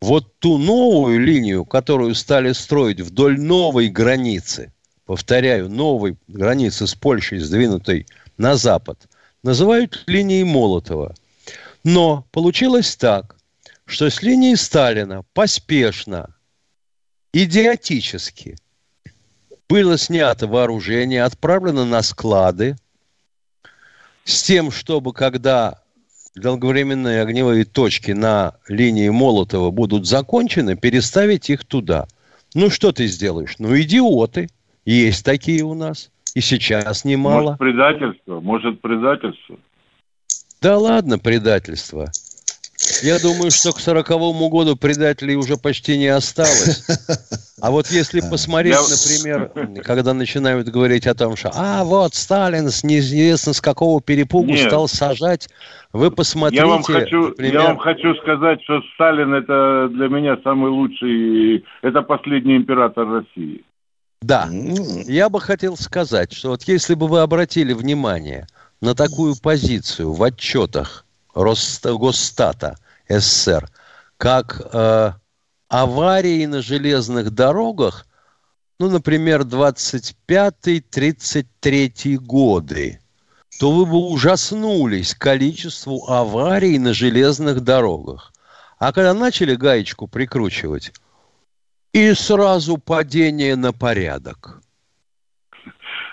[0.00, 4.72] Вот ту новую линию, которую стали строить вдоль новой границы,
[5.06, 8.98] повторяю, новой границы с Польшей, сдвинутой на запад,
[9.42, 11.14] называют линией Молотова.
[11.82, 13.36] Но получилось так,
[13.86, 16.34] что с линии Сталина поспешно,
[17.32, 18.56] идиотически–
[19.70, 22.74] было снято вооружение, отправлено на склады
[24.24, 25.80] с тем, чтобы когда
[26.34, 32.08] долговременные огневые точки на линии Молотова будут закончены, переставить их туда.
[32.52, 33.56] Ну, что ты сделаешь?
[33.60, 34.48] Ну, идиоты.
[34.84, 36.10] Есть такие у нас.
[36.34, 37.42] И сейчас немало.
[37.42, 38.40] Может, предательство?
[38.40, 39.56] Может, предательство?
[40.60, 42.10] Да ладно, предательство.
[43.02, 46.86] Я думаю, что к сороковому году предателей уже почти не осталось.
[47.60, 52.82] А вот если посмотреть, например, когда начинают говорить о том, что «А, вот Сталин с
[52.82, 54.68] неизвестно с какого перепугу Нет.
[54.68, 55.48] стал сажать»,
[55.92, 56.62] вы посмотрите...
[56.62, 57.52] Я вам, хочу, например...
[57.52, 63.64] я вам хочу сказать, что Сталин– это для меня самый лучший, это последний император России.
[64.22, 68.46] Да, я бы хотел сказать, что вот если бы вы обратили внимание
[68.80, 72.76] на такую позицию в отчетах Госстата
[73.08, 73.68] СССР,
[74.16, 75.12] как э,
[75.68, 78.06] аварии на железных дорогах,
[78.78, 83.00] ну, например, 25-33 годы,
[83.58, 88.32] то вы бы ужаснулись количеству аварий на железных дорогах.
[88.78, 90.92] А когда начали гаечку прикручивать,
[91.92, 94.62] и сразу падение на порядок.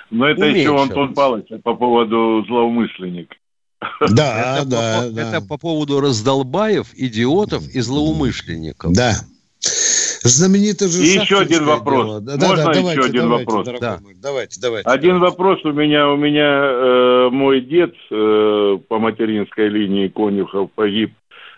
[0.10, 0.62] Но это Уменьшилось.
[0.62, 3.36] еще Антон Павлович по поводу злоумышленника.
[4.10, 5.22] Да, это да, по, да.
[5.22, 8.94] Это по поводу раздолбаев, идиотов и злоумышленников.
[8.94, 9.14] Да.
[9.60, 11.04] Знаменитый же...
[11.04, 12.06] И еще один вопрос.
[12.06, 12.22] Дело.
[12.22, 13.80] Да, Можно да, еще давайте, один давайте, вопрос?
[13.80, 14.00] Да.
[14.02, 14.90] Мой, давайте, давайте.
[14.90, 15.32] Один давайте.
[15.32, 16.10] вопрос у меня.
[16.10, 21.14] У меня э, мой дед э, по материнской линии Конюхов погиб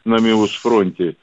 [0.05, 1.15] на Миус-фронте.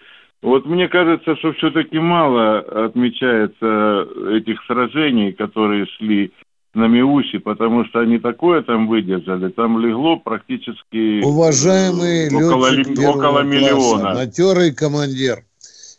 [0.43, 6.33] Вот мне кажется, что все-таки мало отмечается этих сражений, которые шли
[6.77, 12.69] на Миусе, потому что они такое там выдержали, там легло практически Уважаемый около,
[13.11, 14.15] около миллиона.
[14.15, 15.45] Матерый командир.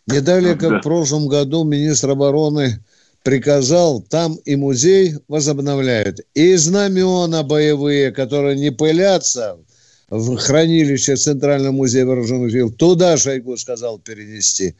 [0.05, 0.79] Не далее, как да.
[0.79, 2.79] в прошлом году министр обороны
[3.23, 6.21] приказал, там и музей возобновляют.
[6.33, 9.57] И знамена боевые, которые не пылятся
[10.09, 14.75] в хранилище Центрального музея вооруженных сил, туда Шойгу сказал перенести.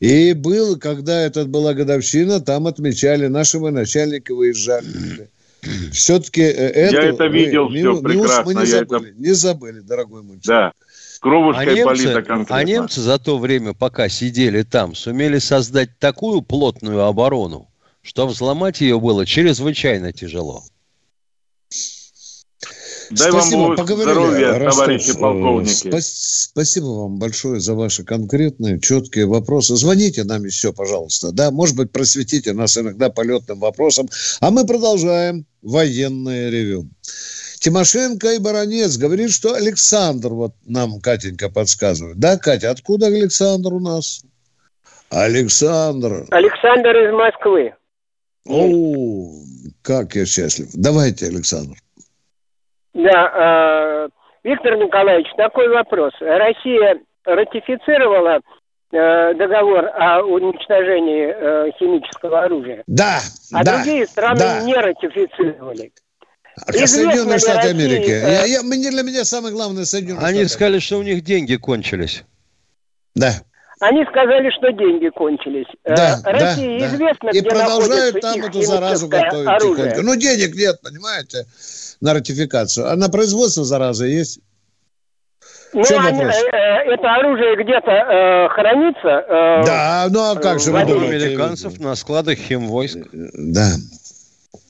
[0.00, 5.28] И был, когда это была годовщина, там отмечали, наши начальники выезжали.
[5.92, 6.96] Все-таки это...
[6.96, 8.44] Я это видел мы, все прекрасно.
[8.44, 9.20] Мы не забыли, это...
[9.20, 10.72] не забыли, дорогой мой человек.
[10.76, 10.86] Да.
[11.20, 17.04] Кровушкой а немцы, а немцы за то время, пока сидели там, сумели создать такую плотную
[17.04, 17.68] оборону,
[18.02, 20.64] что взломать ее было чрезвычайно тяжело.
[23.18, 24.84] Дай спасибо, вам поговорили, здоровья, Ростов.
[24.86, 26.00] товарищи э, полковники.
[26.00, 29.76] Спасибо вам большое за ваши конкретные, четкие вопросы.
[29.76, 31.30] Звоните нам еще, пожалуйста.
[31.32, 34.08] Да, может быть, просветите нас иногда полетным вопросом.
[34.40, 36.88] А мы продолжаем военное ревю.
[37.60, 42.18] Тимошенко и Баранец говорит, что Александр, вот нам Катенька подсказывает.
[42.18, 44.22] Да, Катя, откуда Александр у нас?
[45.10, 46.26] Александр.
[46.30, 47.74] Александр из Москвы.
[48.46, 49.32] О,
[49.82, 50.68] как я счастлив.
[50.72, 51.76] Давайте, Александр.
[52.94, 53.30] Да,
[54.04, 54.08] э,
[54.44, 56.12] Виктор Николаевич, такой вопрос.
[56.20, 58.40] Россия ратифицировала
[58.92, 62.82] э, договор о уничтожении э, химического оружия.
[62.86, 63.20] Да.
[63.52, 64.60] А да, другие страны да.
[64.62, 65.92] не ратифицировали.
[66.66, 68.10] А Соединенные Штаты Америки.
[68.10, 70.52] Я, я, для меня самое главное Соединенные Они Штаты.
[70.52, 72.24] сказали, что у них деньги кончились.
[73.14, 73.32] Да.
[73.82, 75.66] Они сказали, что деньги кончились.
[75.82, 79.74] Э, да, Россия да, известна, И где продолжают там эту заразу готовить оружие.
[79.74, 80.02] тихонько.
[80.02, 81.46] Ну, денег нет, понимаете,
[82.00, 82.88] на ратификацию.
[82.88, 84.38] А на производство заразы есть.
[85.72, 89.08] Ну, они, э, э, это оружие где-то э, хранится.
[89.08, 91.26] Э, да, ну а как же вы думаете?
[91.26, 92.98] американцев на складах химвойск.
[93.12, 93.66] Да.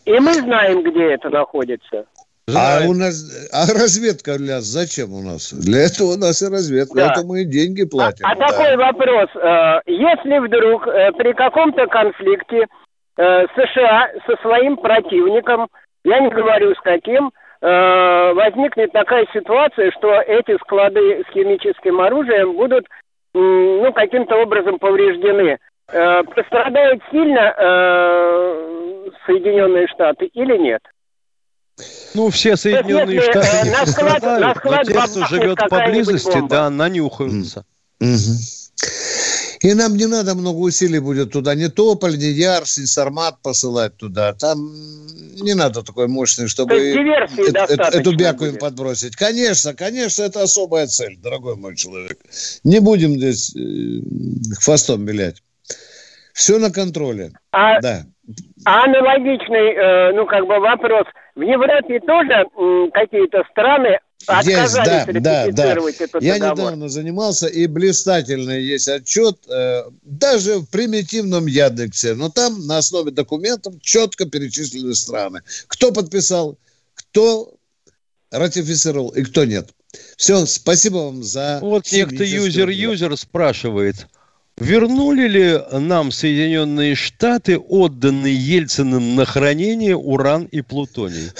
[0.07, 2.07] И мы знаем, где это находится.
[2.49, 5.53] А у нас, а разведка для зачем у нас?
[5.53, 7.13] Для этого у нас и разведка, да.
[7.13, 8.27] это мы и деньги платим.
[8.27, 8.49] А, а да.
[8.49, 12.67] такой вопрос: э, если вдруг э, при каком-то конфликте
[13.17, 15.69] э, США со своим противником,
[16.05, 22.89] я не говорю с каким, возникнет такая ситуация, что эти склады с химическим оружием будут,
[23.35, 25.59] ну, каким-то образом повреждены.
[25.87, 27.55] Пострадают сильно
[29.27, 30.83] Соединенные Штаты или нет?
[32.15, 37.65] Ну, все Соединенные Если, Штаты э, не пострадают, но те, кто живет поблизости, да, нанюхаются.
[39.63, 43.97] И нам не надо много усилий будет туда, ни Тополь, ни Ярс, ни Сармат посылать
[43.97, 44.33] туда.
[44.33, 44.59] Там
[45.41, 49.15] не надо такой мощный, чтобы эту, эту бяку им подбросить.
[49.15, 52.19] Конечно, конечно, это особая цель, дорогой мой человек.
[52.65, 54.01] Не будем здесь э,
[54.59, 55.41] хвостом вилять.
[56.33, 57.33] Все на контроле.
[57.53, 58.07] А, да.
[58.65, 62.45] А аналогичный, э, ну, как бы вопрос– в Европе тоже
[62.93, 65.91] какие-то страны отказались есть, да, да, да.
[65.91, 66.59] этот Я договор.
[66.59, 73.11] недавно занимался, и блистательный есть отчет, э, даже в примитивном Яндексе, но там на основе
[73.11, 75.41] документов четко перечислены страны.
[75.67, 76.57] Кто подписал,
[76.95, 77.55] кто
[78.31, 79.71] ратифицировал и кто нет.
[80.17, 81.59] Все, спасибо вам за...
[81.61, 84.07] Вот некто юзер-юзер спрашивает–
[84.59, 91.31] Вернули ли нам Соединенные Штаты, отданные Ельциным на хранение уран и плутоний?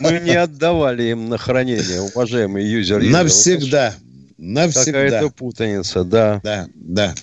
[0.00, 3.02] Мы не отдавали им на хранение, уважаемый юзер.
[3.04, 3.94] Навсегда.
[4.36, 4.84] Навсегда.
[4.84, 6.40] Какая-то путаница, да.
[6.42, 7.14] Да, да.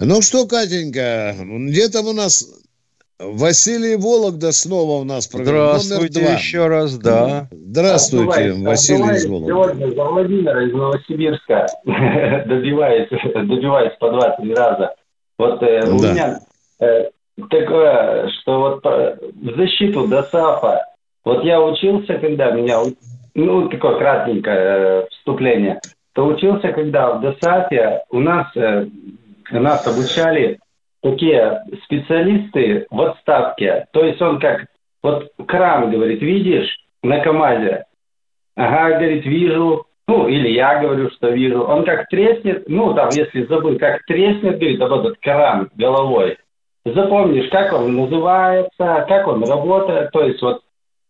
[0.00, 2.44] Ну что, Катенька, где там у нас
[3.24, 6.38] Василий Вологда снова у нас программа Здравствуйте номер два.
[6.38, 7.48] еще раз, да.
[7.52, 9.52] Здравствуйте, Отбывает, Василий из Вологды.
[9.52, 14.94] Сегодня за Владимира из Новосибирска добиваюсь, добиваюсь по два-три раза.
[15.38, 16.40] Вот э, у меня
[16.80, 17.10] э,
[17.48, 20.84] такое, что вот в защиту ДОСАФа,
[21.24, 22.80] вот я учился, когда меня,
[23.34, 25.80] ну, такое кратенькое э, вступление,
[26.14, 28.86] то учился, когда в ДОСАФе у нас, э,
[29.52, 30.58] нас обучали
[31.02, 33.86] такие специалисты в отставке.
[33.92, 34.66] То есть он как,
[35.02, 36.68] вот кран, говорит, видишь,
[37.02, 37.84] на КАМАЗе.
[38.56, 39.86] Ага, говорит, вижу.
[40.08, 41.62] Ну, или я говорю, что вижу.
[41.62, 46.38] Он как треснет, ну, там, если забыл, как треснет, говорит, об этот кран головой.
[46.84, 50.10] Запомнишь, как он называется, как он работает.
[50.10, 50.62] То есть вот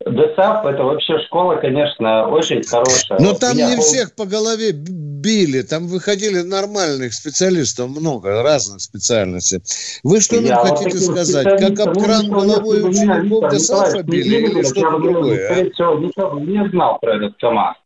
[0.06, 3.18] ДСАП это вообще школа, конечно, очень хорошая.
[3.20, 3.84] Но там Меня не пол...
[3.84, 9.62] всех по голове били, там выходили нормальных специалистов, много разных специальностей.
[10.02, 11.60] Вы что Я нам вот хотите сказать?
[11.60, 15.70] Как об кран головой учеников ДСАПа били или что-то другое?
[15.78, 16.40] А?
[16.40, 17.76] Не знал про этот КАМАЗ.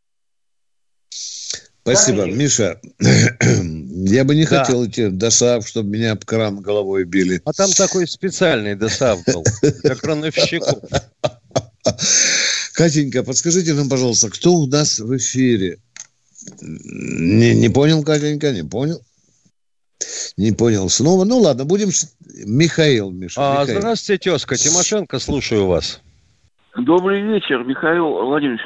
[1.83, 2.81] Спасибо, как Миша.
[2.99, 4.65] Я бы не да.
[4.65, 7.41] хотел идти в ДОСАВ, чтобы меня об кран головой били.
[7.45, 9.45] А там такой специальный ДОСАВ был
[9.85, 10.81] для крановщиков.
[12.75, 15.79] Катенька, подскажите нам, пожалуйста, кто у нас в эфире?
[16.61, 19.01] Не, не понял, Катенька, не понял.
[20.37, 21.25] Не понял снова.
[21.25, 21.89] Ну ладно, будем...
[22.45, 23.41] Михаил, Миша.
[23.41, 23.81] А, Михаил.
[23.81, 24.57] Здравствуйте, тезка.
[24.57, 26.03] Тимошенко, слушаю вас.
[26.77, 28.61] Добрый вечер, Михаил Владимирович.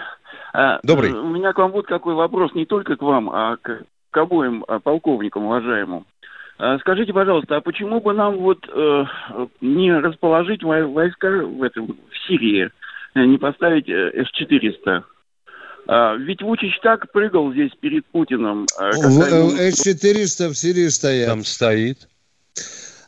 [0.53, 1.13] А, Добрый.
[1.13, 4.65] У меня к вам вот какой вопрос, не только к вам, а к, к обоим
[4.67, 6.07] а, полковникам уважаемым.
[6.59, 9.05] А, скажите, пожалуйста, а почему бы нам вот э,
[9.61, 12.71] не расположить войска в, этом, в Сирии, э,
[13.15, 15.03] не поставить э, С-400?
[15.87, 18.67] А, ведь Вучич так прыгал здесь перед Путиным.
[18.79, 21.29] А, С-400 в Сирии стоят.
[21.29, 22.09] Там стоит.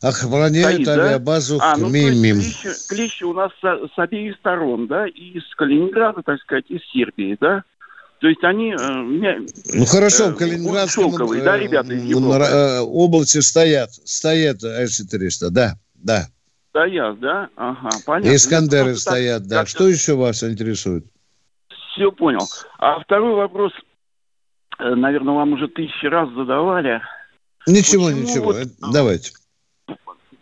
[0.02, 1.74] Охраняют стоит, авиабазу да?
[1.74, 2.40] а, ну, Мимим.
[2.40, 6.80] Клещи, клещи у нас с, с обеих сторон, да, и из Калининграда, так сказать, из
[6.92, 7.62] Сербии, да?
[8.20, 8.72] То есть они...
[8.72, 15.50] Э, ну хорошо, в э, Калининградском шелковые, да, ребята, из э, области стоят, стоят С-400,
[15.50, 16.26] да, да.
[16.72, 17.50] Стоят, да?
[17.54, 18.34] Ага, понятно.
[18.34, 19.66] Искандеры стоят, так, да.
[19.66, 21.04] Что еще вас интересует?
[21.92, 22.48] Все понял.
[22.78, 23.72] А второй вопрос,
[24.78, 27.02] наверное, вам уже тысячи раз задавали.
[27.66, 28.44] Ничего, почему ничего.
[28.52, 29.32] Вот, Давайте.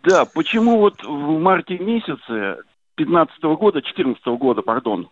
[0.03, 2.63] Да, почему вот в марте месяце
[2.95, 5.09] 15 года, 14 года, пардон,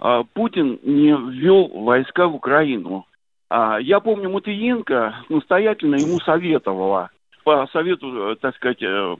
[0.00, 3.04] а, Путин не ввел войска в Украину.
[3.50, 7.10] А, я помню, Матвиенко настоятельно ему советовала
[7.44, 9.16] по совету, э, так сказать, э,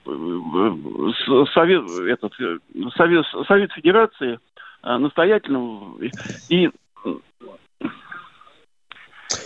[1.54, 2.32] совет, этот,
[2.96, 4.38] совет, совет Федерации
[4.82, 5.94] настоятельно
[6.48, 6.68] и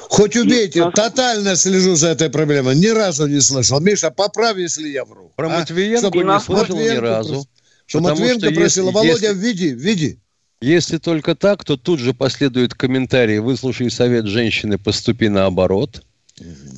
[0.08, 2.74] Хоть убейте, и, тотально слежу за этой проблемой.
[2.74, 3.80] Ни разу не слышал.
[3.80, 5.32] Миша, поправь, если я вру.
[5.36, 5.58] Про а?
[5.60, 7.46] Матвиенко Чтобы не слышал ни разу.
[7.86, 10.18] Что Матвиенко просила, Володя, если, введи, введи.
[10.60, 13.38] Если только так, то тут же последует комментарий.
[13.38, 16.02] Выслушай совет женщины, поступи наоборот.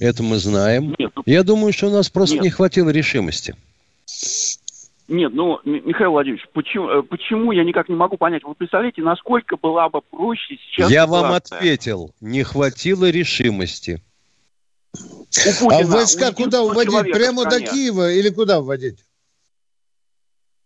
[0.01, 0.95] Это мы знаем.
[0.99, 2.45] Нет, ну, Я думаю, что у нас просто нет.
[2.45, 3.57] не хватило решимости.
[5.09, 8.45] Нет, ну, Михаил Владимирович, почему, э, почему я никак не могу понять?
[8.45, 11.23] Вы представляете, насколько была бы проще сейчас Я ситуация?
[11.23, 14.03] вам ответил, не хватило решимости.
[14.93, 17.13] Путина, а войска куда уводить?
[17.13, 18.99] Прямо до Киева или куда вводить?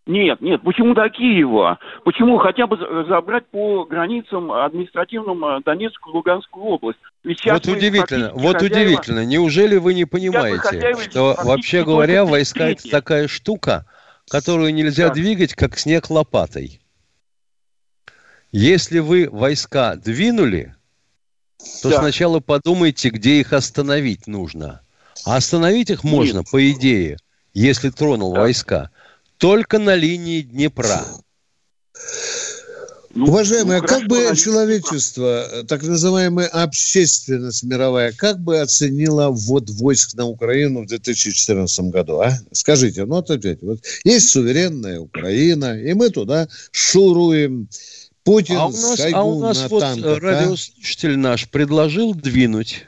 [0.05, 1.79] Нет, нет, почему до Киева?
[2.05, 2.77] Почему хотя бы
[3.09, 6.99] забрать по границам административным э, Донецкую, Луганскую область?
[7.23, 8.75] Ведь вот удивительно, вот хозяева...
[8.75, 9.25] удивительно.
[9.25, 13.87] Неужели вы не понимаете, что вообще говоря, войска это такая штука,
[14.29, 15.15] которую нельзя да.
[15.15, 16.81] двигать, как снег лопатой.
[18.51, 20.75] Если вы войска двинули,
[21.83, 22.01] то да.
[22.01, 24.83] сначала подумайте, где их остановить нужно.
[25.25, 26.51] А остановить их можно, Нет.
[26.51, 27.19] по идее,
[27.55, 28.41] если тронул да.
[28.41, 28.91] войска,
[29.43, 31.05] только на линии Днепра.
[33.13, 40.15] Ну, Уважаемые, ну, как бы человечество, так называемая общественность мировая, как бы оценила ввод войск
[40.15, 42.39] на Украину в 2014 году, а?
[42.53, 43.59] Скажите, ну, ответьте.
[43.67, 47.69] Вот есть суверенная Украина, и мы туда шуруем.
[48.23, 51.17] Путин а у нас, а у нас вот танках, радиослушатель а?
[51.17, 52.87] наш предложил двинуть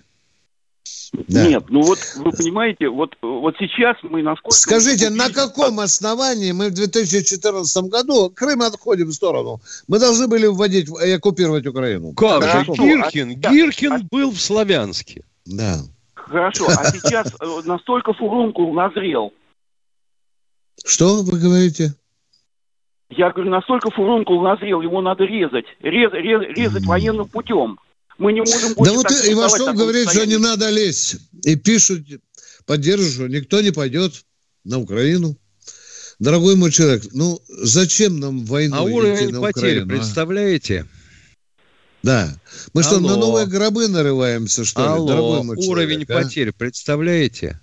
[1.12, 1.46] да.
[1.46, 4.56] Нет, ну вот вы понимаете, вот, вот сейчас мы насколько...
[4.56, 9.60] Скажите, на каком основании мы в 2014 году Крым отходим в сторону?
[9.88, 12.12] Мы должны были вводить и оккупировать Украину.
[12.14, 15.24] Как же, Гиркин, а, Гиркин а, был в Славянске.
[15.46, 15.78] Да.
[16.14, 19.32] Хорошо, а сейчас э, настолько фурункул назрел.
[20.84, 21.94] Что вы говорите?
[23.10, 25.66] Я говорю, настолько фурункул назрел, его надо резать.
[25.80, 27.78] Рез, рез, резать военным путем.
[28.18, 31.16] Мы не можем Да вот Ивашов говорит, что не надо лезть.
[31.44, 32.06] И пишут,
[32.66, 34.24] поддерживают, никто не пойдет
[34.64, 35.36] на Украину.
[36.20, 39.88] Дорогой мой человек, ну зачем нам войну А уровень на потерь, Украину, а?
[39.88, 40.86] представляете?
[42.04, 42.32] Да.
[42.72, 42.90] Мы Алло.
[42.90, 45.02] что, на новые гробы нарываемся, что Алло.
[45.02, 46.22] ли, дорогой мой уровень человек, а?
[46.22, 47.60] потерь, представляете?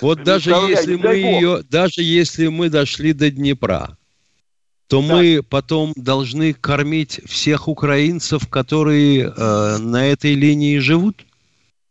[0.00, 3.96] Вот даже если мы ее, даже если мы дошли до Днепра,
[4.88, 5.14] то да.
[5.14, 11.24] мы потом должны кормить всех украинцев, которые э, на этой линии живут.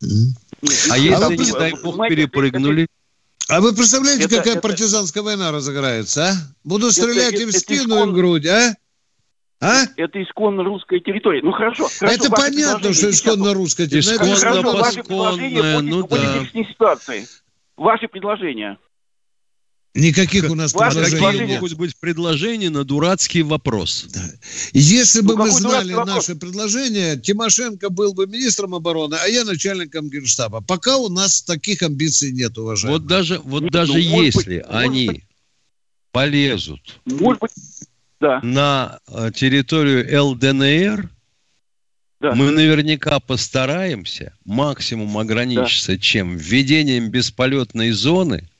[0.04, 0.90] Mm-hmm.
[0.92, 2.88] А если, а вы, не дай бог, перепрыгнули?
[3.50, 6.34] А вы представляете, это, какая это, партизанская война разыграется, а?
[6.64, 8.10] Буду стрелять это, им в спину искон...
[8.10, 8.76] и в грудь, а?
[9.62, 9.84] А?
[9.96, 11.42] Это исконно русская территория.
[11.44, 11.88] Ну хорошо.
[12.00, 14.34] хорошо это понятно, что исконно русская территория.
[14.34, 16.46] Исконно, посконная, ну да.
[16.54, 17.28] Ситуации.
[17.78, 18.78] Ваши предложения.
[19.96, 21.50] Никаких у нас предложений Какие нет.
[21.62, 24.06] могут быть предложения на дурацкий вопрос?
[24.14, 24.26] Да.
[24.74, 30.10] Если бы ну, мы знали наше предложение, Тимошенко был бы министром обороны, а я начальником
[30.10, 30.60] генштаба.
[30.60, 33.00] Пока у нас таких амбиций нет, уважаемые.
[33.00, 35.24] Вот даже, вот нет, даже ну, если быть, они быть,
[36.12, 37.52] полезут может быть,
[38.20, 38.42] да.
[38.44, 41.10] на э, территорию ЛДНР,
[42.20, 42.36] да.
[42.36, 45.98] мы наверняка постараемся максимум ограничиться да.
[46.00, 46.36] чем?
[46.36, 48.50] Введением бесполетной зоны–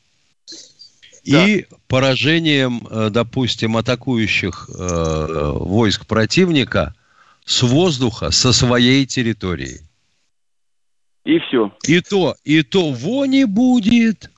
[1.26, 6.96] и поражением, э, допустим, атакующих э, войск противника
[7.46, 9.82] с воздуха, со своей территории.
[11.26, 11.72] И все.
[11.88, 14.30] И то, и то вони будет.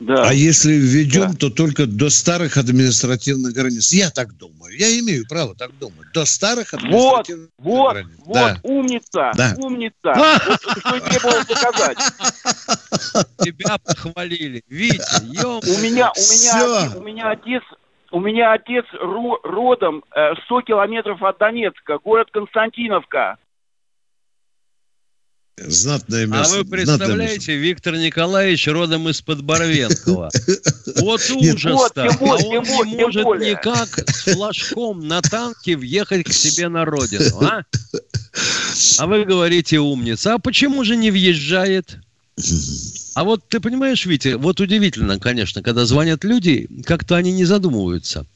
[0.00, 0.28] Да.
[0.28, 1.36] А если введем, да.
[1.38, 3.92] то только до старых административных границ.
[3.92, 4.74] Я так думаю.
[4.76, 6.08] Я имею право так думать.
[6.14, 8.18] До старых административных вот, границ.
[8.18, 8.60] Вот, да.
[8.62, 9.54] вот, умница, да.
[9.58, 9.94] умница.
[10.04, 11.98] Вот что требовалось доказать.
[13.44, 14.64] Тебя похвалили.
[14.68, 17.62] Витя, У меня, у меня, у меня отец
[18.12, 20.02] у меня отец родом
[20.46, 23.36] 100 э, километров от Донецка, город Константиновка.
[25.66, 26.54] Знатное место.
[26.54, 30.30] А вы представляете, Виктор Николаевич родом из-под Барвенкова.
[30.96, 32.04] Вот ужас-то.
[32.04, 32.60] А он не
[32.96, 37.62] может никак с флажком на танке въехать к себе на родину, а?
[38.98, 40.34] А вы говорите умница.
[40.34, 41.98] А почему же не въезжает?
[43.14, 48.26] А вот ты понимаешь, Витя, вот удивительно, конечно, когда звонят люди, как-то они не задумываются.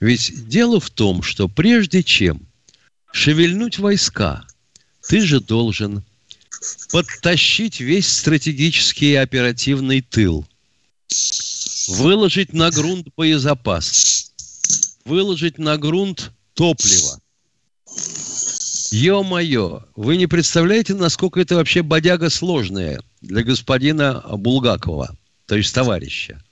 [0.00, 2.40] Ведь дело в том, что прежде чем
[3.12, 4.44] шевельнуть войска,
[5.06, 6.02] ты же должен
[6.90, 10.46] подтащить весь стратегический и оперативный тыл,
[11.88, 14.32] выложить на грунт боезапас,
[15.04, 17.20] выложить на грунт топливо.
[18.92, 26.42] Ё-моё, вы не представляете, насколько это вообще бодяга сложная для господина Булгакова, то есть товарища.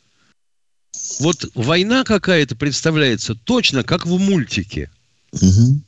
[1.18, 4.90] Вот война какая-то представляется точно как в мультике.
[5.32, 5.80] Угу.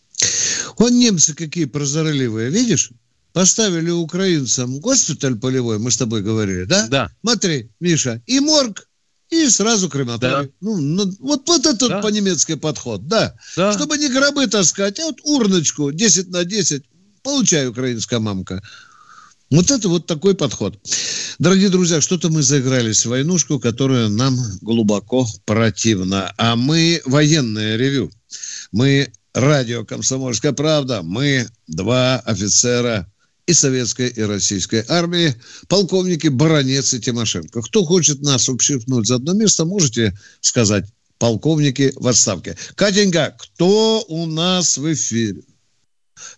[0.78, 2.90] Вон немцы какие прозорливые, видишь?
[3.32, 6.86] Поставили украинцам госпиталь полевой, мы с тобой говорили, да?
[6.88, 7.10] Да.
[7.22, 8.88] Смотри, Миша, и морг,
[9.30, 10.46] и сразу крематорий.
[10.46, 10.52] Да.
[10.60, 12.02] Ну, ну, вот, вот этот да.
[12.02, 13.34] по-немецкий подход, да.
[13.56, 13.72] да.
[13.72, 16.84] Чтобы не гробы таскать, а вот урночку 10 на 10,
[17.22, 18.62] получай, украинская мамка.
[19.50, 20.78] Вот это вот такой подход.
[21.38, 26.32] Дорогие друзья, что-то мы заигрались в войнушку, которая нам глубоко противна.
[26.36, 28.10] А мы военное ревю.
[28.72, 31.02] Мы радио «Комсомольская правда».
[31.02, 33.06] Мы два офицера
[33.46, 35.34] и советской, и российской армии,
[35.68, 37.62] полковники Баранец и Тимошенко.
[37.62, 40.84] Кто хочет нас упщипнуть за одно место, можете сказать
[41.18, 42.56] полковники в отставке.
[42.74, 45.42] Катенька, кто у нас в эфире?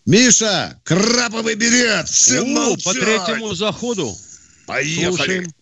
[0.06, 2.84] Миша, краповый берет, все О, молчать.
[2.84, 4.16] По третьему заходу.
[4.66, 5.16] Поехали.
[5.16, 5.52] Слушаем.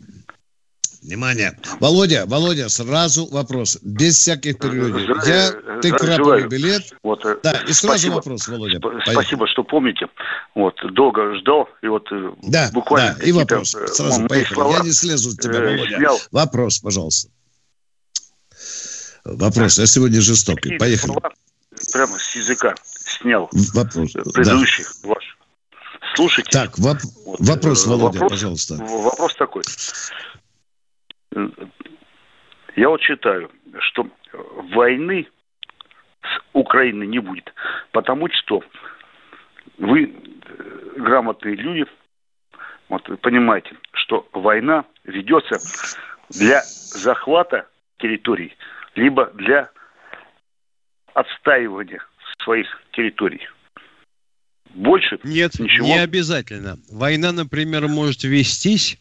[1.03, 1.59] Внимание.
[1.81, 3.77] Володя, Володя, сразу вопрос.
[3.83, 5.09] Без всяких перелюдей.
[5.27, 5.51] Я,
[5.81, 6.93] ты крабовый билет.
[7.03, 8.15] Вот, э, да, и сразу спасибо.
[8.15, 8.79] вопрос, Володя.
[8.79, 9.13] Поехали.
[9.13, 10.07] Спасибо, что помните.
[10.55, 13.17] Вот, долго ждал, и вот э, да, буквально...
[13.19, 13.75] Да, и вопрос.
[13.75, 14.55] Э, сразу поехали.
[14.55, 15.97] Слова, Я не слезу с тебя, Володя.
[15.97, 16.21] Снял.
[16.31, 17.29] Вопрос, пожалуйста.
[19.25, 19.79] Вопрос.
[19.79, 20.79] Я сегодня жестокий.
[20.79, 21.15] Поехали.
[21.93, 23.51] Прямо с языка снял.
[23.75, 24.13] Вопрос.
[24.13, 25.09] Предыдущий да.
[25.09, 25.37] ваш.
[26.15, 26.51] Слушайте.
[26.51, 26.99] Так, воп...
[27.25, 28.75] вот, вопрос, Володя, вопрос, пожалуйста.
[28.77, 29.63] Вопрос такой.
[32.77, 34.09] Я вот считаю, что
[34.73, 35.29] войны
[36.23, 37.53] с Украиной не будет,
[37.91, 38.63] потому что
[39.79, 41.85] вы э, грамотные люди,
[42.89, 45.59] вот вы понимаете, что война ведется
[46.31, 47.69] для захвата
[47.99, 48.57] территорий,
[48.95, 49.71] либо для
[51.15, 52.03] отстаивания
[52.43, 53.49] своих территорий.
[54.75, 55.87] Больше Нет, ничего.
[55.87, 56.79] не обязательно.
[56.91, 58.99] Война, например, может вестись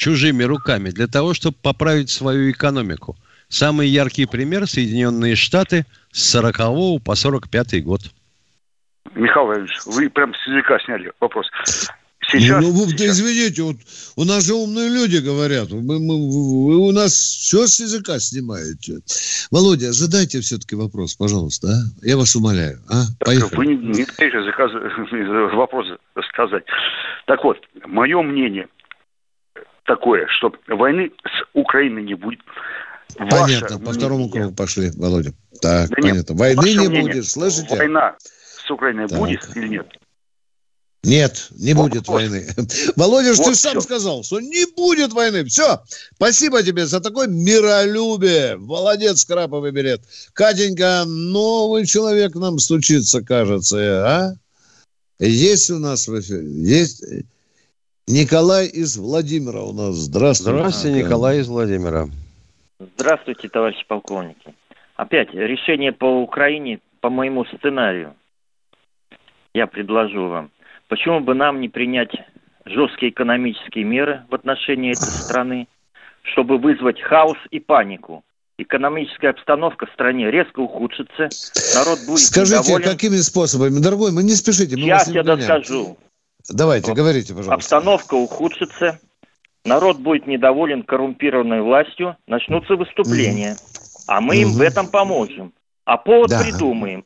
[0.00, 3.16] чужими руками для того, чтобы поправить свою экономику.
[3.48, 8.00] Самый яркий пример– Соединенные Штаты с 40 по 45 год.
[9.14, 11.46] Михаил Владимирович, вы прям с языка сняли вопрос.
[12.30, 13.18] Сейчас, ну, вы, сейчас.
[13.18, 13.76] извините, вот
[14.16, 15.70] у нас же умные люди говорят.
[15.70, 19.00] Мы, мы, вы у нас все с языка снимаете.
[19.50, 21.68] Володя, задайте все-таки вопрос, пожалуйста.
[21.68, 22.06] А?
[22.06, 22.78] Я вас умоляю.
[22.88, 23.02] А?
[23.18, 24.38] Так, вы не, не даете
[25.56, 25.86] вопрос
[26.32, 26.64] сказать.
[27.26, 28.68] Так вот, мое мнение–
[29.90, 32.38] такое, что войны с Украиной не будет.
[33.16, 34.42] Понятно, Ваше по второму мнение...
[34.42, 35.32] кругу пошли, Володя.
[35.60, 36.18] Так, да понятно.
[36.18, 37.76] Нет, Войны не мнение, будет, слышите?
[37.76, 39.18] Война с Украиной так.
[39.18, 39.88] будет или нет?
[41.02, 42.14] Нет, не вот, будет вот.
[42.14, 42.46] войны.
[42.96, 43.70] Володя, вот ты все.
[43.70, 45.44] сам сказал, что не будет войны.
[45.46, 45.82] Все.
[46.14, 48.58] Спасибо тебе за такое миролюбие.
[48.58, 50.02] Молодец, краповый билет.
[50.34, 54.34] Катенька, новый человек нам стучится, кажется, а?
[55.18, 56.46] Есть у нас в эфире?
[56.46, 57.02] Есть?
[58.10, 59.94] Николай из Владимира у нас.
[59.94, 60.58] Здравствуйте.
[60.58, 62.08] Здравствуйте, Николай из Владимира.
[62.96, 64.52] Здравствуйте, товарищи полковники.
[64.96, 68.14] Опять решение по Украине по моему сценарию.
[69.54, 70.50] Я предложу вам.
[70.88, 72.10] Почему бы нам не принять
[72.64, 75.68] жесткие экономические меры в отношении этой страны,
[76.22, 78.24] чтобы вызвать хаос и панику?
[78.58, 81.28] Экономическая обстановка в стране резко ухудшится,
[81.74, 82.90] народ будет Скажите, недоволен.
[82.90, 83.78] какими способами?
[83.78, 84.76] Дорогой, мы не спешите.
[84.76, 85.96] Мы Сейчас я доскажу.
[86.48, 87.54] Давайте, говорите, пожалуйста.
[87.54, 89.00] Обстановка ухудшится,
[89.64, 93.52] народ будет недоволен коррумпированной властью, начнутся выступления.
[93.52, 93.80] Mm.
[94.06, 94.42] А мы mm-hmm.
[94.42, 95.52] им в этом поможем.
[95.84, 96.40] А повод да.
[96.40, 97.04] придумаем.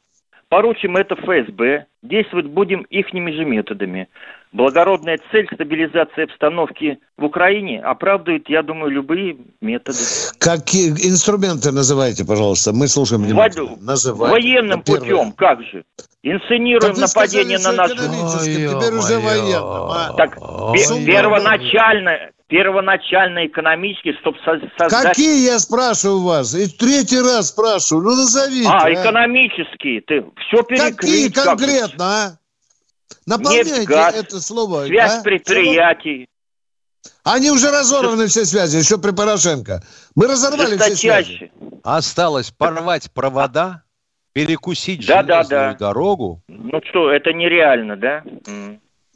[0.48, 4.08] Поручим это ФСБ, действовать будем ихними же методами.
[4.52, 9.98] Благородная цель стабилизации обстановки в Украине оправдывает, я думаю, любые методы.
[10.38, 12.72] Какие инструменты называйте, пожалуйста?
[12.72, 13.76] Мы слушаем внимательно.
[13.80, 14.32] Называйте.
[14.32, 15.84] Военным путем, как же?
[16.22, 17.96] Инсценируем нападение на нашу...
[17.96, 19.64] Теперь уже военным.
[19.64, 20.14] А?
[20.16, 20.36] Так,
[21.04, 24.88] первоначально, первоначально экономически, чтобы создать...
[24.88, 26.54] Какие, я спрашиваю вас?
[26.54, 28.04] И третий раз спрашиваю.
[28.04, 28.68] Ну, назовите.
[28.68, 28.92] А, а.
[28.92, 30.02] экономические.
[30.02, 30.96] Ты все перекрыть.
[30.96, 32.38] Какие конкретно, а?
[33.26, 34.86] Наполняйте Нефть, газ, это слово.
[34.86, 35.22] Связь а?
[35.22, 36.28] предприятий.
[37.24, 39.82] Они уже разорваны все связи, еще при Порошенко.
[40.14, 41.50] Мы разорвали все связи.
[41.82, 43.82] Осталось порвать провода,
[44.32, 45.78] перекусить да, железную да, да.
[45.88, 46.40] дорогу.
[46.46, 48.22] Ну что, это нереально, да?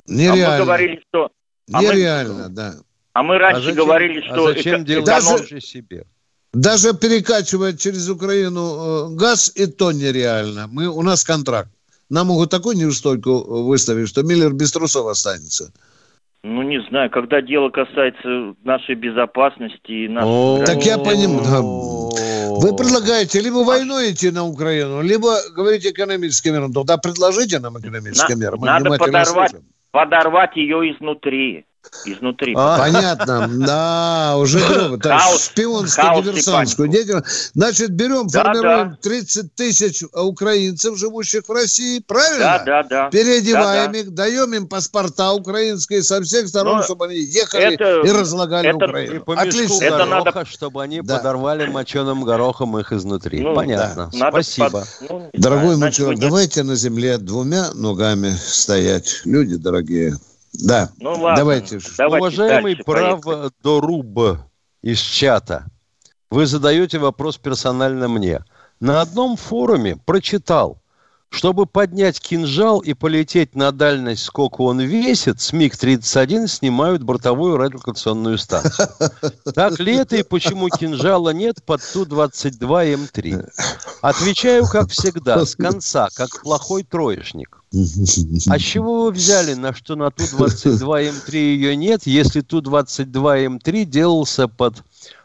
[0.08, 0.56] Нереально.
[0.56, 1.30] А мы говорили, что...
[1.72, 2.48] А нереально, мы...
[2.48, 2.72] да.
[3.18, 4.46] А мы раньше а зачем, говорили, что...
[4.46, 6.04] А зачем делать даже, себе?
[6.52, 10.68] Даже перекачивать через Украину э, газ, и то нереально.
[10.68, 11.68] Мы, у нас контракт.
[12.10, 15.72] Нам могут такой неустойку выставить, что Миллер без трусов останется.
[16.44, 20.64] Ну, не знаю, когда дело касается нашей безопасности и нашей...
[20.64, 22.12] Так я понимаю.
[22.60, 26.72] Вы предлагаете либо войной идти на Украину, либо говорите экономическим мерам.
[26.72, 28.58] Тогда предложите нам экономические меры.
[28.60, 29.56] Надо подорвать,
[29.90, 31.64] подорвать ее изнутри.
[32.04, 32.54] Изнутри.
[32.56, 34.58] А, понятно, да, уже
[35.38, 37.52] шпионскую, диверсантскую деятельность.
[37.54, 38.98] Значит, берем, да, формируем да.
[39.02, 42.62] 30 тысяч украинцев, живущих в России, правильно?
[42.64, 43.10] Да, да, да.
[43.10, 44.24] Переодеваем да, их, да.
[44.24, 48.76] даем им паспорта украинские со всех сторон, Но чтобы они ехали это, и разлагали это,
[48.76, 49.20] Украину.
[49.24, 49.84] По Отлично.
[49.84, 51.18] Это надо, чтобы они да.
[51.18, 53.40] подорвали моченым горохом их изнутри.
[53.40, 54.10] Ну, Понятно.
[54.12, 54.30] Да.
[54.30, 54.70] Спасибо.
[54.70, 55.10] Под...
[55.10, 59.22] Ну, Дорогой человек, давайте на земле двумя ногами стоять.
[59.24, 60.16] Люди дорогие.
[60.52, 61.36] Да, ну, ладно.
[61.36, 61.78] давайте.
[61.96, 64.38] давайте Уважаемый правдоруб
[64.82, 65.66] из чата,
[66.30, 68.44] вы задаете вопрос персонально мне.
[68.80, 70.80] На одном форуме прочитал,
[71.30, 78.38] чтобы поднять кинжал и полететь на дальность, сколько он весит, с МиГ-31 снимают бортовую радиолокационную
[78.38, 78.88] станцию.
[79.54, 83.50] Так ли это и почему кинжала нет под Ту-22М3?
[84.00, 87.62] Отвечаю, как всегда, с конца, как плохой троечник.
[88.48, 94.82] А с чего вы взяли, на что на Ту-22М3 ее нет, если Ту-22М3 делался под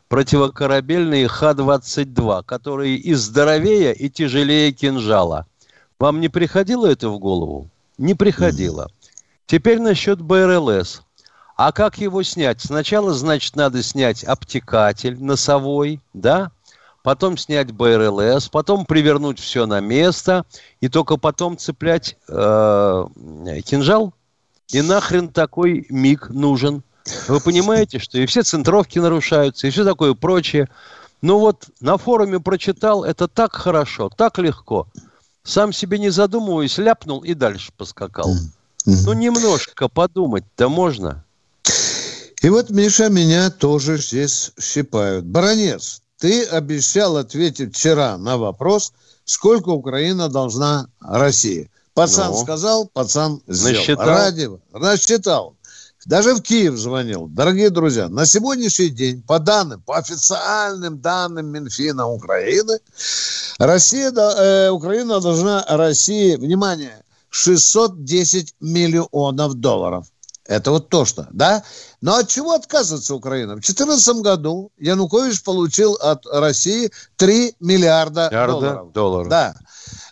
[0.09, 5.47] противокорабельные Х-22, которые и здоровее, и тяжелее кинжала–
[6.03, 7.69] вам не приходило это в голову?
[7.97, 8.91] Не приходило.
[9.45, 11.01] Теперь насчет БРЛС.
[11.55, 12.59] А как его снять?
[12.59, 16.51] Сначала, значит, надо снять обтекатель носовой, да?
[17.03, 20.45] Потом снять БРЛС, потом привернуть все на место,
[20.81, 23.05] и только потом цеплять э,
[23.65, 24.13] кинжал.
[24.73, 26.83] И нахрен такой миг нужен?
[27.29, 30.67] Вы понимаете, что и все центровки нарушаются, и все такое прочее.
[31.21, 34.85] Ну вот на форуме прочитал, это так хорошо, так легко
[35.43, 38.33] сам себе не задумываясь, ляпнул и дальше поскакал.
[38.33, 39.03] Mm-hmm.
[39.05, 41.23] Ну, немножко подумать-то можно.
[42.41, 45.25] И вот, Миша, меня тоже здесь щипают.
[45.25, 51.69] Баронец, ты обещал ответить вчера на вопрос, сколько Украина должна России.
[51.93, 53.75] Пацан ну, сказал, пацан сделал.
[53.75, 54.05] Насчитал?
[54.05, 55.55] Ради, насчитал.
[56.05, 57.27] Даже в Киев звонил.
[57.27, 62.79] Дорогие друзья, на сегодняшний день, по данным, по официальным данным Минфина Украины,
[63.57, 70.05] Россия, э, Украина должна России, внимание, 610 миллионов долларов.
[70.45, 71.63] Это вот то, что, да?
[72.01, 73.53] Но от чего отказывается Украина?
[73.53, 78.91] В 2014 году Янукович получил от России 3 миллиарда, миллиарда долларов.
[78.91, 79.29] долларов.
[79.29, 79.55] Да.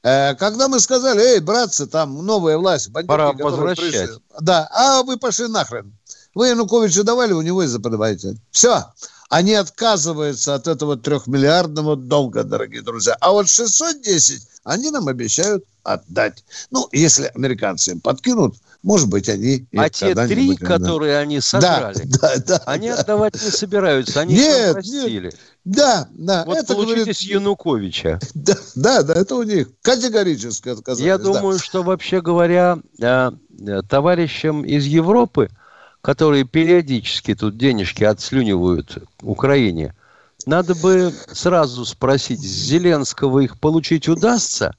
[0.03, 3.91] Э, когда мы сказали, эй, братцы, там новая власть, бандиты, Пора возвращать.
[3.91, 4.07] Пришли,
[4.39, 5.93] да, а вы пошли нахрен.
[6.33, 8.35] Вы Януковичу давали, у него и заподавайте.
[8.51, 8.85] Все.
[9.29, 13.15] Они отказываются от этого трехмиллиардного долга, дорогие друзья.
[13.21, 16.43] А вот 610 они нам обещают отдать.
[16.69, 19.65] Ну, если американцы им подкинут, может быть, они...
[19.75, 22.95] А те три, которые они сожрали, да, да, да, они да.
[22.95, 25.25] отдавать не собираются, они нет, простили.
[25.25, 25.35] Нет.
[25.63, 26.43] Да, да.
[26.45, 27.17] Вот это получите говорит...
[27.17, 28.19] с Януковича.
[28.33, 31.05] Да, да, да, это у них категорически отказались.
[31.05, 31.63] Я думаю, да.
[31.63, 35.49] что, вообще говоря, э, э, товарищам из Европы–
[36.01, 39.95] которые периодически тут денежки отслюнивают Украине,
[40.45, 44.75] надо бы сразу спросить, Зеленского их получить удастся,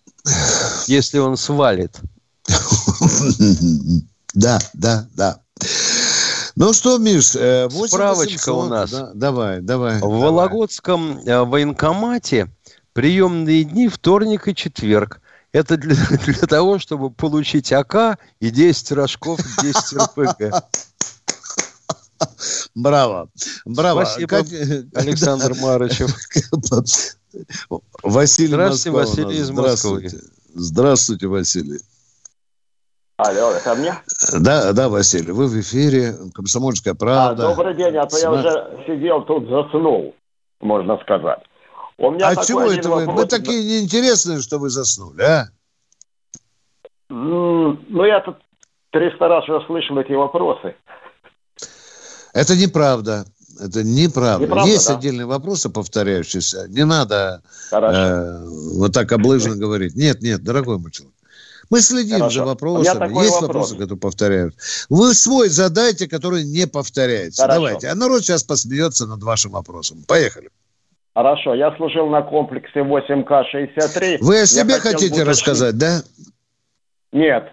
[0.87, 1.99] если он свалит?
[4.35, 5.42] Да, да, да.
[6.55, 8.91] Ну что, Миш, 8 э, Справочка 800, у нас.
[8.91, 9.97] Да, давай, давай.
[9.97, 10.21] В давай.
[10.21, 12.51] Вологодском э, военкомате
[12.93, 15.21] приемные дни вторник и четверг.
[15.53, 15.95] Это для,
[16.27, 20.65] для того, чтобы получить АК и 10 рожков, 10 РПГ.
[22.75, 23.29] Браво.
[23.65, 24.05] Браво.
[24.05, 24.47] Спасибо, как...
[24.95, 26.15] Александр Марычев.
[28.03, 30.11] Василий Здравствуйте, Москва Василий из Москвы.
[30.55, 31.81] Здравствуйте, Василий.
[33.25, 33.95] Алло, это мне?
[34.41, 37.51] Да, да, Василий, вы в эфире, «Комсомольская правда».
[37.51, 40.15] А, добрый день, а то я уже сидел тут, заснул,
[40.61, 41.39] можно сказать.
[41.99, 43.07] У меня а чего это вы?
[43.07, 43.17] Вопрос...
[43.17, 45.45] Мы такие неинтересные, что вы заснули, а?
[47.09, 48.39] Ну, я тут
[48.91, 50.75] 300 раз уже слышал эти вопросы.
[52.35, 53.25] Это неправда.
[53.61, 54.47] Это неправда.
[54.47, 54.97] неправда Есть да?
[54.97, 56.67] отдельные вопросы, повторяющиеся.
[56.69, 58.47] Не надо э,
[58.79, 59.95] вот так облыжно говорить.
[59.95, 61.15] Нет, нет, дорогой мой человек.
[61.73, 62.41] Мы следим Хорошо.
[62.41, 63.09] за вопросами.
[63.23, 63.41] Есть вопрос.
[63.41, 64.55] вопросы, которые повторяют.
[64.91, 67.45] Вы свой задайте, который не повторяется.
[67.45, 67.61] Хорошо.
[67.61, 67.89] Давайте.
[67.89, 70.05] А народ сейчас посмеется над вашим вопросом.
[70.07, 70.51] Поехали.
[71.15, 71.55] Хорошо.
[71.55, 74.19] Я служил на комплексе 8К-63.
[74.21, 75.27] Вы о себе хотите уточнить...
[75.27, 76.03] рассказать, да?
[77.11, 77.51] Нет.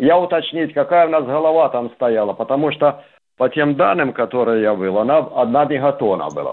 [0.00, 2.32] Я уточнить, какая у нас голова там стояла.
[2.32, 3.04] Потому что
[3.36, 6.50] по тем данным, которые я был, она одна мегатона была.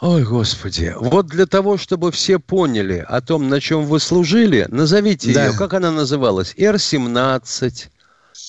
[0.00, 0.92] Ой, Господи.
[0.96, 5.46] Вот для того, чтобы все поняли о том, на чем вы служили, назовите да.
[5.46, 6.54] ее, как она называлась?
[6.58, 7.90] Р-17,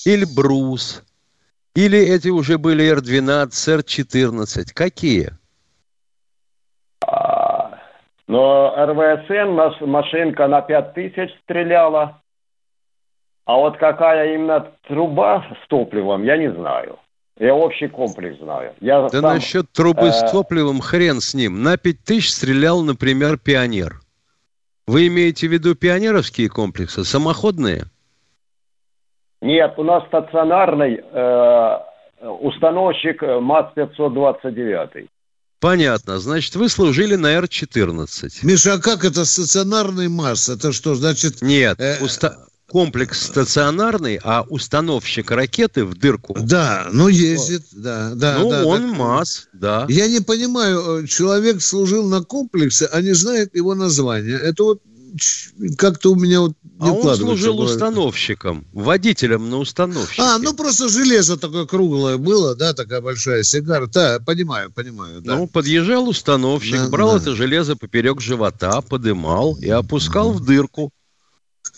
[0.04, 1.04] Эльбрус,
[1.74, 4.72] или эти уже были Р-12, Р-14?
[4.74, 5.30] Какие?
[7.06, 7.78] А,
[8.26, 12.20] но РВСН, машинка на 5000 стреляла.
[13.44, 16.98] А вот какая именно труба с топливом, я не знаю.
[17.38, 18.74] Я общий комплекс знаю.
[18.80, 20.12] Я да сам, насчет трубы э...
[20.12, 21.62] с топливом хрен с ним.
[21.62, 24.00] На 5 тысяч стрелял, например, пионер.
[24.86, 27.84] Вы имеете в виду пионеровские комплексы, самоходные?
[29.42, 31.78] Нет, у нас стационарный э,
[32.22, 35.08] установщик МАЗ-529.
[35.60, 36.18] Понятно.
[36.18, 38.46] Значит, вы служили на Р-14.
[38.46, 40.48] Миша, а как это стационарный МАЗ?
[40.50, 41.42] Это что, значит...
[41.42, 42.02] Нет, э...
[42.02, 46.36] уста комплекс стационарный, а установщик ракеты в дырку.
[46.40, 48.38] Да, ну ездит, да, да.
[48.38, 48.98] Ну, да, он да.
[48.98, 49.86] МАЗ, да.
[49.88, 54.36] Я не понимаю, э, человек служил на комплексе, а не знает его название.
[54.38, 54.82] Это вот
[55.78, 60.22] как-то у меня вот не а он служил установщиком, водителем на установщике.
[60.22, 63.86] А, ну просто железо такое круглое было, да, такая большая сигара.
[63.86, 65.22] Да, понимаю, понимаю.
[65.22, 65.36] Да.
[65.36, 67.16] Ну, подъезжал установщик, да, брал да.
[67.18, 70.92] это железо поперек живота, подымал и опускал в дырку.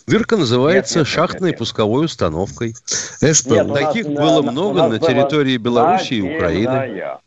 [0.09, 1.59] Дырка называется нет, нет, шахтной нет, нет.
[1.59, 2.75] пусковой установкой.
[3.21, 3.47] СП.
[3.51, 7.19] Нет, Таких нас, было на, много на территории Беларуси и Украины.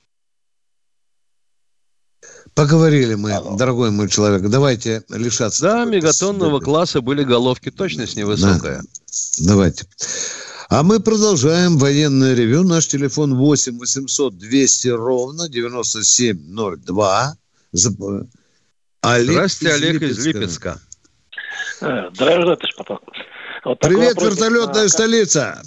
[2.53, 3.55] Поговорили мы, Алло.
[3.55, 4.41] дорогой мой человек.
[4.49, 5.61] Давайте лишаться.
[5.61, 6.65] Да, мегатонного да.
[6.65, 8.81] класса были головки точность невысокая.
[8.81, 8.87] Да.
[9.39, 9.85] Давайте.
[10.67, 12.63] А мы продолжаем военное ревю.
[12.63, 17.35] Наш телефон 8 800 200 ровно 9702.
[19.01, 20.79] Олег Здравствуйте, из Олег из Липецка.
[21.79, 23.01] Здравия товарищ поток.
[23.63, 24.89] Вот Привет, вертолетная на...
[24.89, 25.61] столица!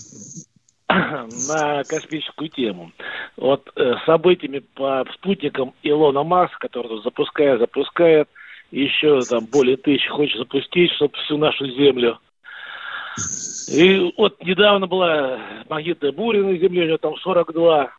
[0.88, 2.92] На космическую тему.
[3.36, 8.28] Вот э, событиями по спутникам Илона Марс, который запускает, запускает,
[8.70, 12.18] еще там более тысячи хочет запустить, чтобы всю нашу Землю.
[13.72, 17.90] И вот недавно была магнитная буря на Земле, у него там 42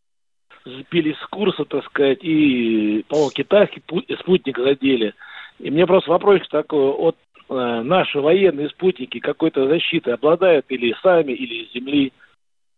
[0.65, 3.81] сбились с курса, так сказать, и, по-моему, китайский
[4.19, 5.13] спутник задели.
[5.59, 11.33] И мне просто вопрос такой, вот Э, наши военные спутники какой-то защитой обладают или сами,
[11.33, 12.11] или с Земли.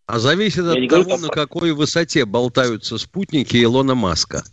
[0.06, 4.44] А зависит Я от того, говорю, на какой высоте болтаются спутники Илона Маска.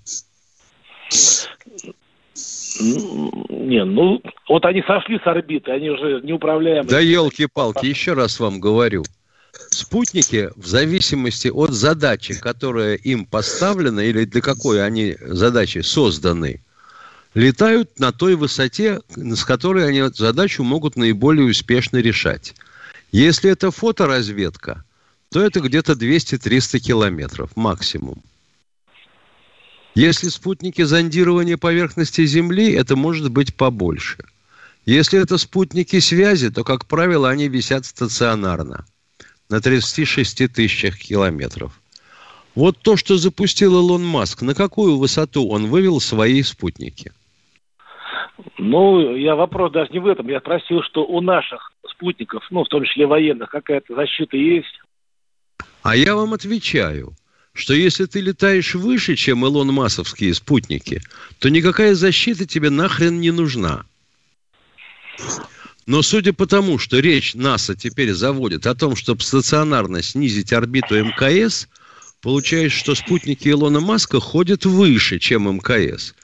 [2.80, 6.90] Не, ну, вот они сошли с орбиты, они уже неуправляемые.
[6.90, 9.04] Да елки-палки, еще раз вам говорю.
[9.52, 16.64] Спутники, в зависимости от задачи, которая им поставлена, или для какой они задачи созданы,
[17.34, 22.54] летают на той высоте, с которой они задачу могут наиболее успешно решать.
[23.12, 24.84] Если это фоторазведка,
[25.30, 28.22] то это где-то 200-300 километров максимум.
[29.96, 34.18] Если спутники зондирования поверхности Земли, это может быть побольше.
[34.86, 38.84] Если это спутники связи, то, как правило, они висят стационарно
[39.48, 41.80] на 36 тысячах километров.
[42.54, 47.12] Вот то, что запустил Илон Маск, на какую высоту он вывел свои спутники–
[48.58, 50.28] ну, я вопрос даже не в этом.
[50.28, 54.80] Я спросил, что у наших спутников, ну, в том числе военных, какая-то защита есть.
[55.82, 57.12] А я вам отвечаю,
[57.52, 61.00] что если ты летаешь выше, чем Илон Масовские спутники,
[61.38, 63.84] то никакая защита тебе нахрен не нужна.
[65.86, 70.96] Но судя по тому, что речь НАСА теперь заводит о том, чтобы стационарно снизить орбиту
[70.96, 71.68] МКС,
[72.22, 76.14] получается, что спутники Илона Маска ходят выше, чем МКС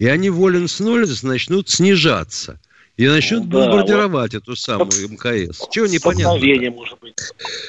[0.00, 2.58] и они волен-снолец начнут снижаться.
[2.96, 4.42] И начнут да, бомбардировать вот.
[4.42, 5.60] эту самую МКС.
[5.70, 6.38] Чего непонятно?
[6.70, 7.16] может быть.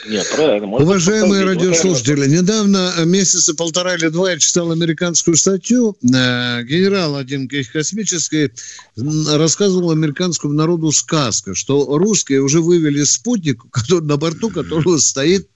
[0.10, 0.68] Нет, правильно.
[0.68, 5.96] Может Уважаемые радиослушатели, недавно, э, месяца полтора или два, я читал американскую статью.
[6.04, 8.52] Э, генерал один космический
[8.98, 15.50] рассказывал американскому народу сказку, что русские уже вывели спутник, который, на борту которого стоит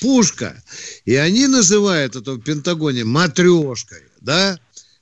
[0.00, 0.62] пушка.
[1.06, 4.02] И они называют это в Пентагоне матрешкой.
[4.20, 4.58] Да?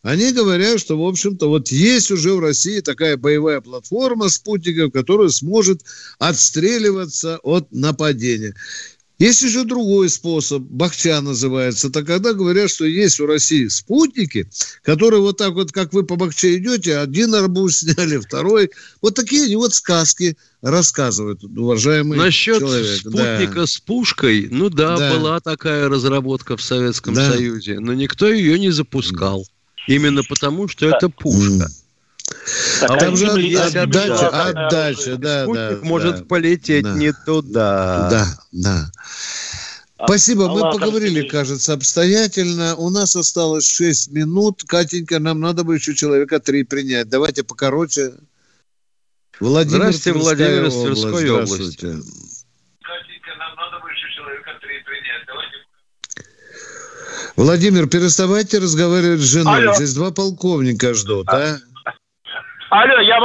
[0.07, 5.31] Они говорят, что, в общем-то, вот есть уже в России такая боевая платформа спутников, которая
[5.31, 5.83] сможет
[6.21, 8.55] отстреливаться от нападения.
[9.19, 11.91] Есть еще другой способ, Бахча называется.
[11.91, 14.49] Так когда говорят, что есть в России спутники,
[14.83, 18.71] которые вот так вот, как вы по Бахче идете, один арбуз сняли, второй.
[19.03, 23.01] Вот такие они вот сказки рассказывают, уважаемый Насчет человек.
[23.01, 23.67] спутника да.
[23.67, 27.33] с пушкой, ну да, да, была такая разработка в Советском да.
[27.33, 29.45] Союзе, но никто ее не запускал.
[29.87, 31.69] Именно потому, что это пушка.
[32.81, 35.79] Так, а там же отдача, отдача, да, да.
[35.83, 38.09] может да, полететь да, не туда.
[38.11, 38.91] Да, да.
[40.05, 42.75] Спасибо, мы поговорили, кажется, обстоятельно.
[42.77, 44.63] У нас осталось 6 минут.
[44.67, 47.09] Катенька, нам надо бы еще человека три принять.
[47.09, 48.13] Давайте покороче.
[49.41, 51.97] Владимир Здравствуйте, Владимир из Тверской области.
[57.37, 59.59] Владимир, переставайте разговаривать с женой.
[59.59, 59.75] Алло.
[59.75, 61.57] Здесь два полковника ждут, а?
[62.71, 63.19] Алло, я,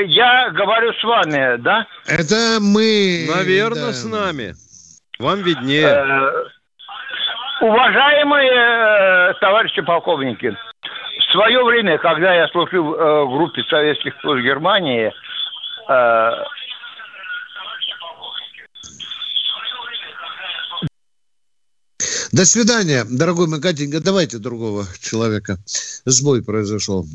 [0.00, 1.86] э, я говорю с вами, да?
[2.06, 3.26] Это мы.
[3.34, 3.92] Наверное, да.
[3.92, 4.54] с нами.
[5.20, 5.86] Вам виднее.
[5.86, 6.30] Э,
[7.60, 10.56] уважаемые э, товарищи полковники,
[11.18, 15.12] в свое время, когда я служил э, в группе советских служб Германии,
[15.88, 16.30] э,
[22.30, 24.00] До свидания, дорогой мой Катенька.
[24.00, 25.58] Давайте другого человека.
[26.04, 27.08] Сбой произошел.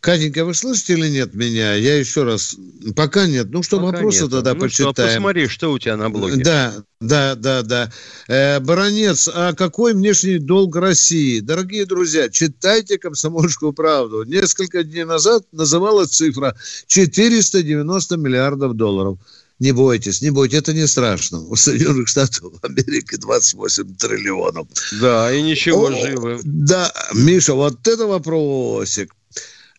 [0.00, 1.74] Катенька, вы слышите или нет меня?
[1.74, 2.54] Я еще раз...
[2.94, 3.48] Пока нет.
[3.50, 4.30] Ну что, Пока вопросы нет.
[4.30, 4.94] тогда ну почитаем.
[4.94, 6.44] Что, посмотри, что у тебя на блоге.
[6.44, 7.90] Да, да, да, да.
[8.28, 11.40] Э, Баронец, а какой внешний долг России?
[11.40, 14.24] Дорогие друзья, читайте «Комсомольскую правду».
[14.24, 16.54] Несколько дней назад называлась цифра
[16.88, 19.18] 490 миллиардов долларов.
[19.58, 21.40] Не бойтесь, не бойтесь, это не страшно.
[21.40, 24.68] У Соединенных Штатов Америки 28 триллионов.
[25.00, 26.40] Да, и ничего, О, живы.
[26.44, 29.12] Да, Миша, вот это вопросик.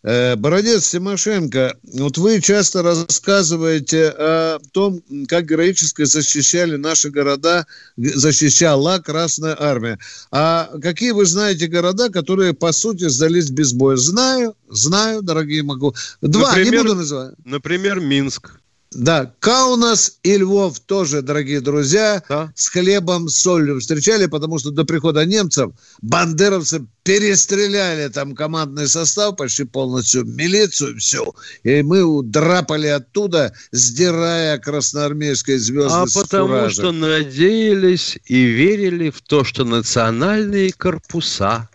[0.02, 7.66] Э, Бородец Тимошенко, вот вы часто рассказываете о том, как героически защищали наши города,
[7.96, 9.98] защищала Красная Армия.
[10.30, 13.96] А какие вы знаете города, которые, по сути, сдались без боя?
[13.96, 15.94] Знаю, знаю, дорогие могу.
[16.22, 17.34] Два, например, не буду называть.
[17.44, 18.52] Например, Минск.
[18.92, 22.52] Да, Каунас и Львов тоже, дорогие друзья, да?
[22.56, 25.70] с хлебом, с солью встречали, потому что до прихода немцев
[26.02, 31.32] бандеровцы перестреляли там командный состав, почти полностью милицию, все.
[31.62, 36.72] И мы удрапали оттуда, сдирая красноармейские звезды А потому фуражек.
[36.72, 41.68] что надеялись и верили в то, что национальные корпуса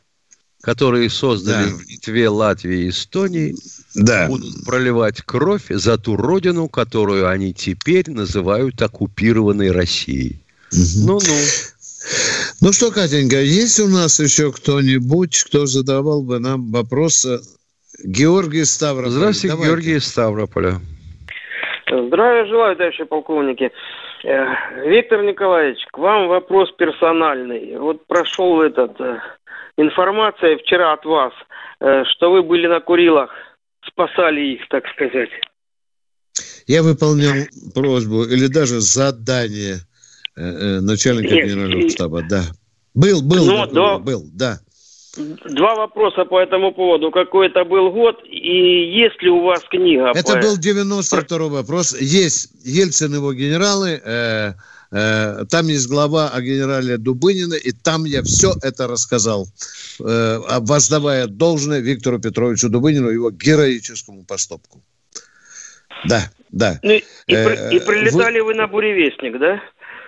[0.66, 1.76] которые создали да.
[1.76, 3.56] в Литве, Латвии и Эстонии,
[3.96, 4.28] да.
[4.28, 10.42] будут проливать кровь за ту родину, которую они теперь называют оккупированной Россией.
[10.72, 11.36] Ну-ну.
[12.62, 17.40] Ну что, Катенька, есть у нас еще кто-нибудь, кто задавал бы нам вопросы?
[18.04, 19.12] Георгий Ставрополь.
[19.12, 19.72] Здравствуйте, Давайте.
[19.72, 20.74] Георгий Ставрополя.
[21.90, 23.72] Здравия желаю, товарищи полковники.
[24.24, 24.46] Э,
[24.88, 27.78] Виктор Николаевич, к вам вопрос персональный.
[27.78, 29.20] Вот прошел этот э,
[29.78, 31.34] информация вчера от вас,
[31.80, 33.30] э, что вы были на Курилах,
[33.88, 35.30] спасали их, так сказать.
[36.68, 37.36] Я выполнял
[37.74, 39.78] просьбу или даже задание
[40.36, 42.44] э, э, начальника Нет, генерального штаба, да.
[42.94, 44.60] Был, был, ну, да, был, да.
[45.18, 47.12] Два вопроса по этому поводу.
[47.12, 50.12] Какой это был год и есть ли у вас книга?
[50.14, 50.42] Это по...
[50.42, 51.96] был 92 вопрос.
[52.00, 54.54] Есть Ельцин, его генералы, Э,
[54.92, 59.48] там есть глава о генерале Дубынина, и там я все это рассказал,
[60.00, 64.84] э, воздавая должное Виктору Петровичу Дубынину, его героическому поступку.
[66.06, 66.80] Да, да.
[66.84, 68.48] Ну, и, э, и прилетали вы...
[68.48, 69.62] вы на буревестник, да?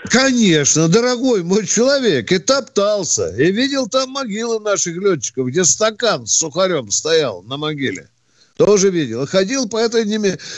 [0.05, 6.37] Конечно, дорогой мой человек, и топтался, и видел там могилы наших летчиков, где стакан с
[6.37, 8.09] сухарем стоял на могиле.
[8.57, 9.23] Тоже видел.
[9.23, 10.03] И ходил по этой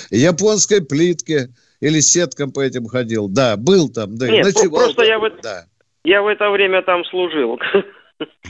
[0.09, 1.49] японской плитке,
[1.80, 3.27] или сеткам по этим ходил.
[3.27, 4.86] Да, был там, да, Нет, ночевал.
[4.86, 5.65] Просто я в, да.
[6.03, 7.59] я в это время там служил.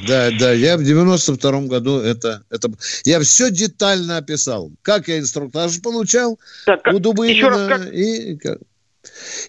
[0.08, 2.70] Да, да, я в 92-м году это, это...
[3.06, 4.72] Я все детально описал.
[4.82, 7.36] Как я инструктаж получал так, у Дубынина.
[7.36, 7.94] Еще раз, как...
[7.94, 8.40] и...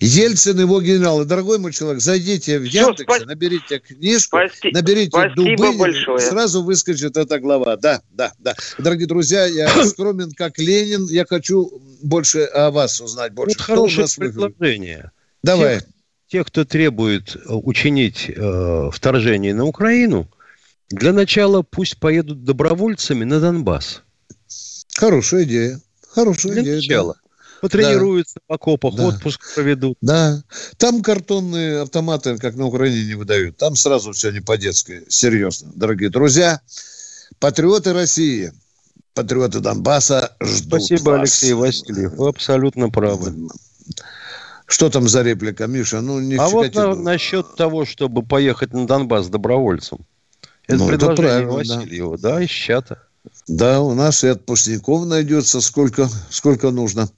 [0.00, 1.24] Ельцин его генералы.
[1.24, 3.26] Дорогой мой человек, зайдите в Яндекс, спа...
[3.26, 4.70] наберите книжку, Спасти...
[4.72, 7.76] наберите Дубынин, сразу выскочит эта глава.
[7.76, 8.54] Да, да, да.
[8.78, 13.56] Дорогие друзья, я скромен как Ленин, я хочу больше о вас узнать больше.
[13.58, 15.10] Вот хорошее предложение.
[15.42, 15.80] Давай.
[15.80, 15.86] Те,
[16.28, 20.28] те, кто требует э, учинить э, вторжение на Украину,
[20.88, 24.02] для начала пусть поедут добровольцами на Донбасс.
[24.96, 25.80] Хорошая идея.
[26.08, 26.76] Хорошая для идея.
[26.76, 27.14] Начала.
[27.14, 27.29] Да
[27.60, 28.42] потренируются да.
[28.48, 29.06] в окопах, да.
[29.06, 29.96] отпуск проведут.
[30.00, 30.42] Да.
[30.76, 33.56] Там картонные автоматы, как на Украине, не выдают.
[33.56, 35.02] Там сразу все не по-детски.
[35.08, 35.70] Серьезно.
[35.74, 36.60] Дорогие друзья,
[37.38, 38.52] патриоты России,
[39.14, 41.20] патриоты Донбасса ждут Спасибо, вас.
[41.20, 42.12] Алексей Васильев.
[42.14, 43.34] Вы абсолютно правы.
[44.66, 46.00] Что там за реплика, Миша?
[46.00, 49.98] Ну, не а вот на, насчет того, чтобы поехать на Донбасс добровольцем.
[50.66, 53.02] Это ну, предложение это Васильева, да, да из чата.
[53.48, 57.08] Да, у нас и отпускников найдется сколько, сколько нужно.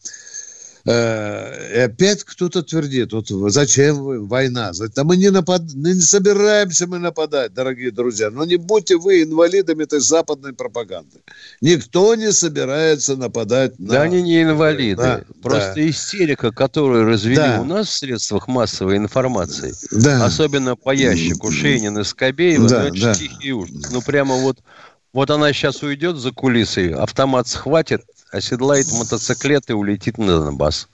[0.84, 4.72] Э, и опять кто-то твердит, вот зачем вы, война?
[4.94, 5.62] Да мы не, напад...
[5.74, 8.30] не собираемся мы нападать, дорогие друзья.
[8.30, 11.20] Но не будьте вы инвалидами этой западной пропаганды.
[11.60, 13.92] Никто не собирается нападать на...
[13.92, 15.02] Да они не инвалиды.
[15.02, 15.88] Да, Просто да.
[15.88, 17.60] истерика, которую развели да.
[17.60, 20.24] у нас в средствах массовой информации, да.
[20.24, 23.14] особенно по ящику Шейнин и Скобеева, да, ну, это да.
[23.14, 23.90] тихий ужас.
[23.92, 24.58] Ну, прямо вот
[25.12, 28.02] вот она сейчас уйдет за кулисы, автомат схватит,
[28.32, 30.88] оседлает мотоциклет и улетит на Донбасс.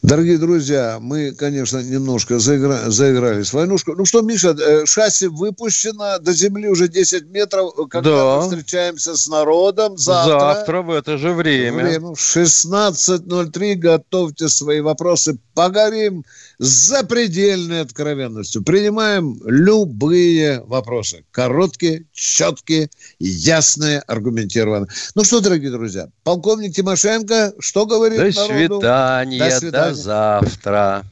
[0.00, 2.88] Дорогие друзья, мы, конечно, немножко заигра...
[2.88, 3.94] заигрались в войнушку.
[3.96, 7.74] Ну что, Миша, э, шасси выпущено, до земли уже 10 метров.
[7.90, 8.36] Когда да.
[8.36, 10.38] мы встречаемся с народом завтра.
[10.38, 11.84] Завтра в это же время.
[11.84, 13.74] время 16.03.
[13.74, 15.36] Готовьте свои вопросы.
[15.54, 16.24] Поговорим
[16.58, 18.62] с запредельной откровенностью.
[18.62, 21.24] Принимаем любые вопросы.
[21.30, 24.88] Короткие, четкие, ясные, аргументированные.
[25.14, 28.80] Ну что, дорогие друзья, полковник Тимошенко что говорит До народу?
[28.80, 31.04] свидания, до свидания, до завтра.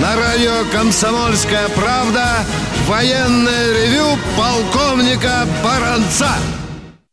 [0.00, 2.44] На радио «Комсомольская правда»
[2.86, 6.30] военное ревю полковника Баранца.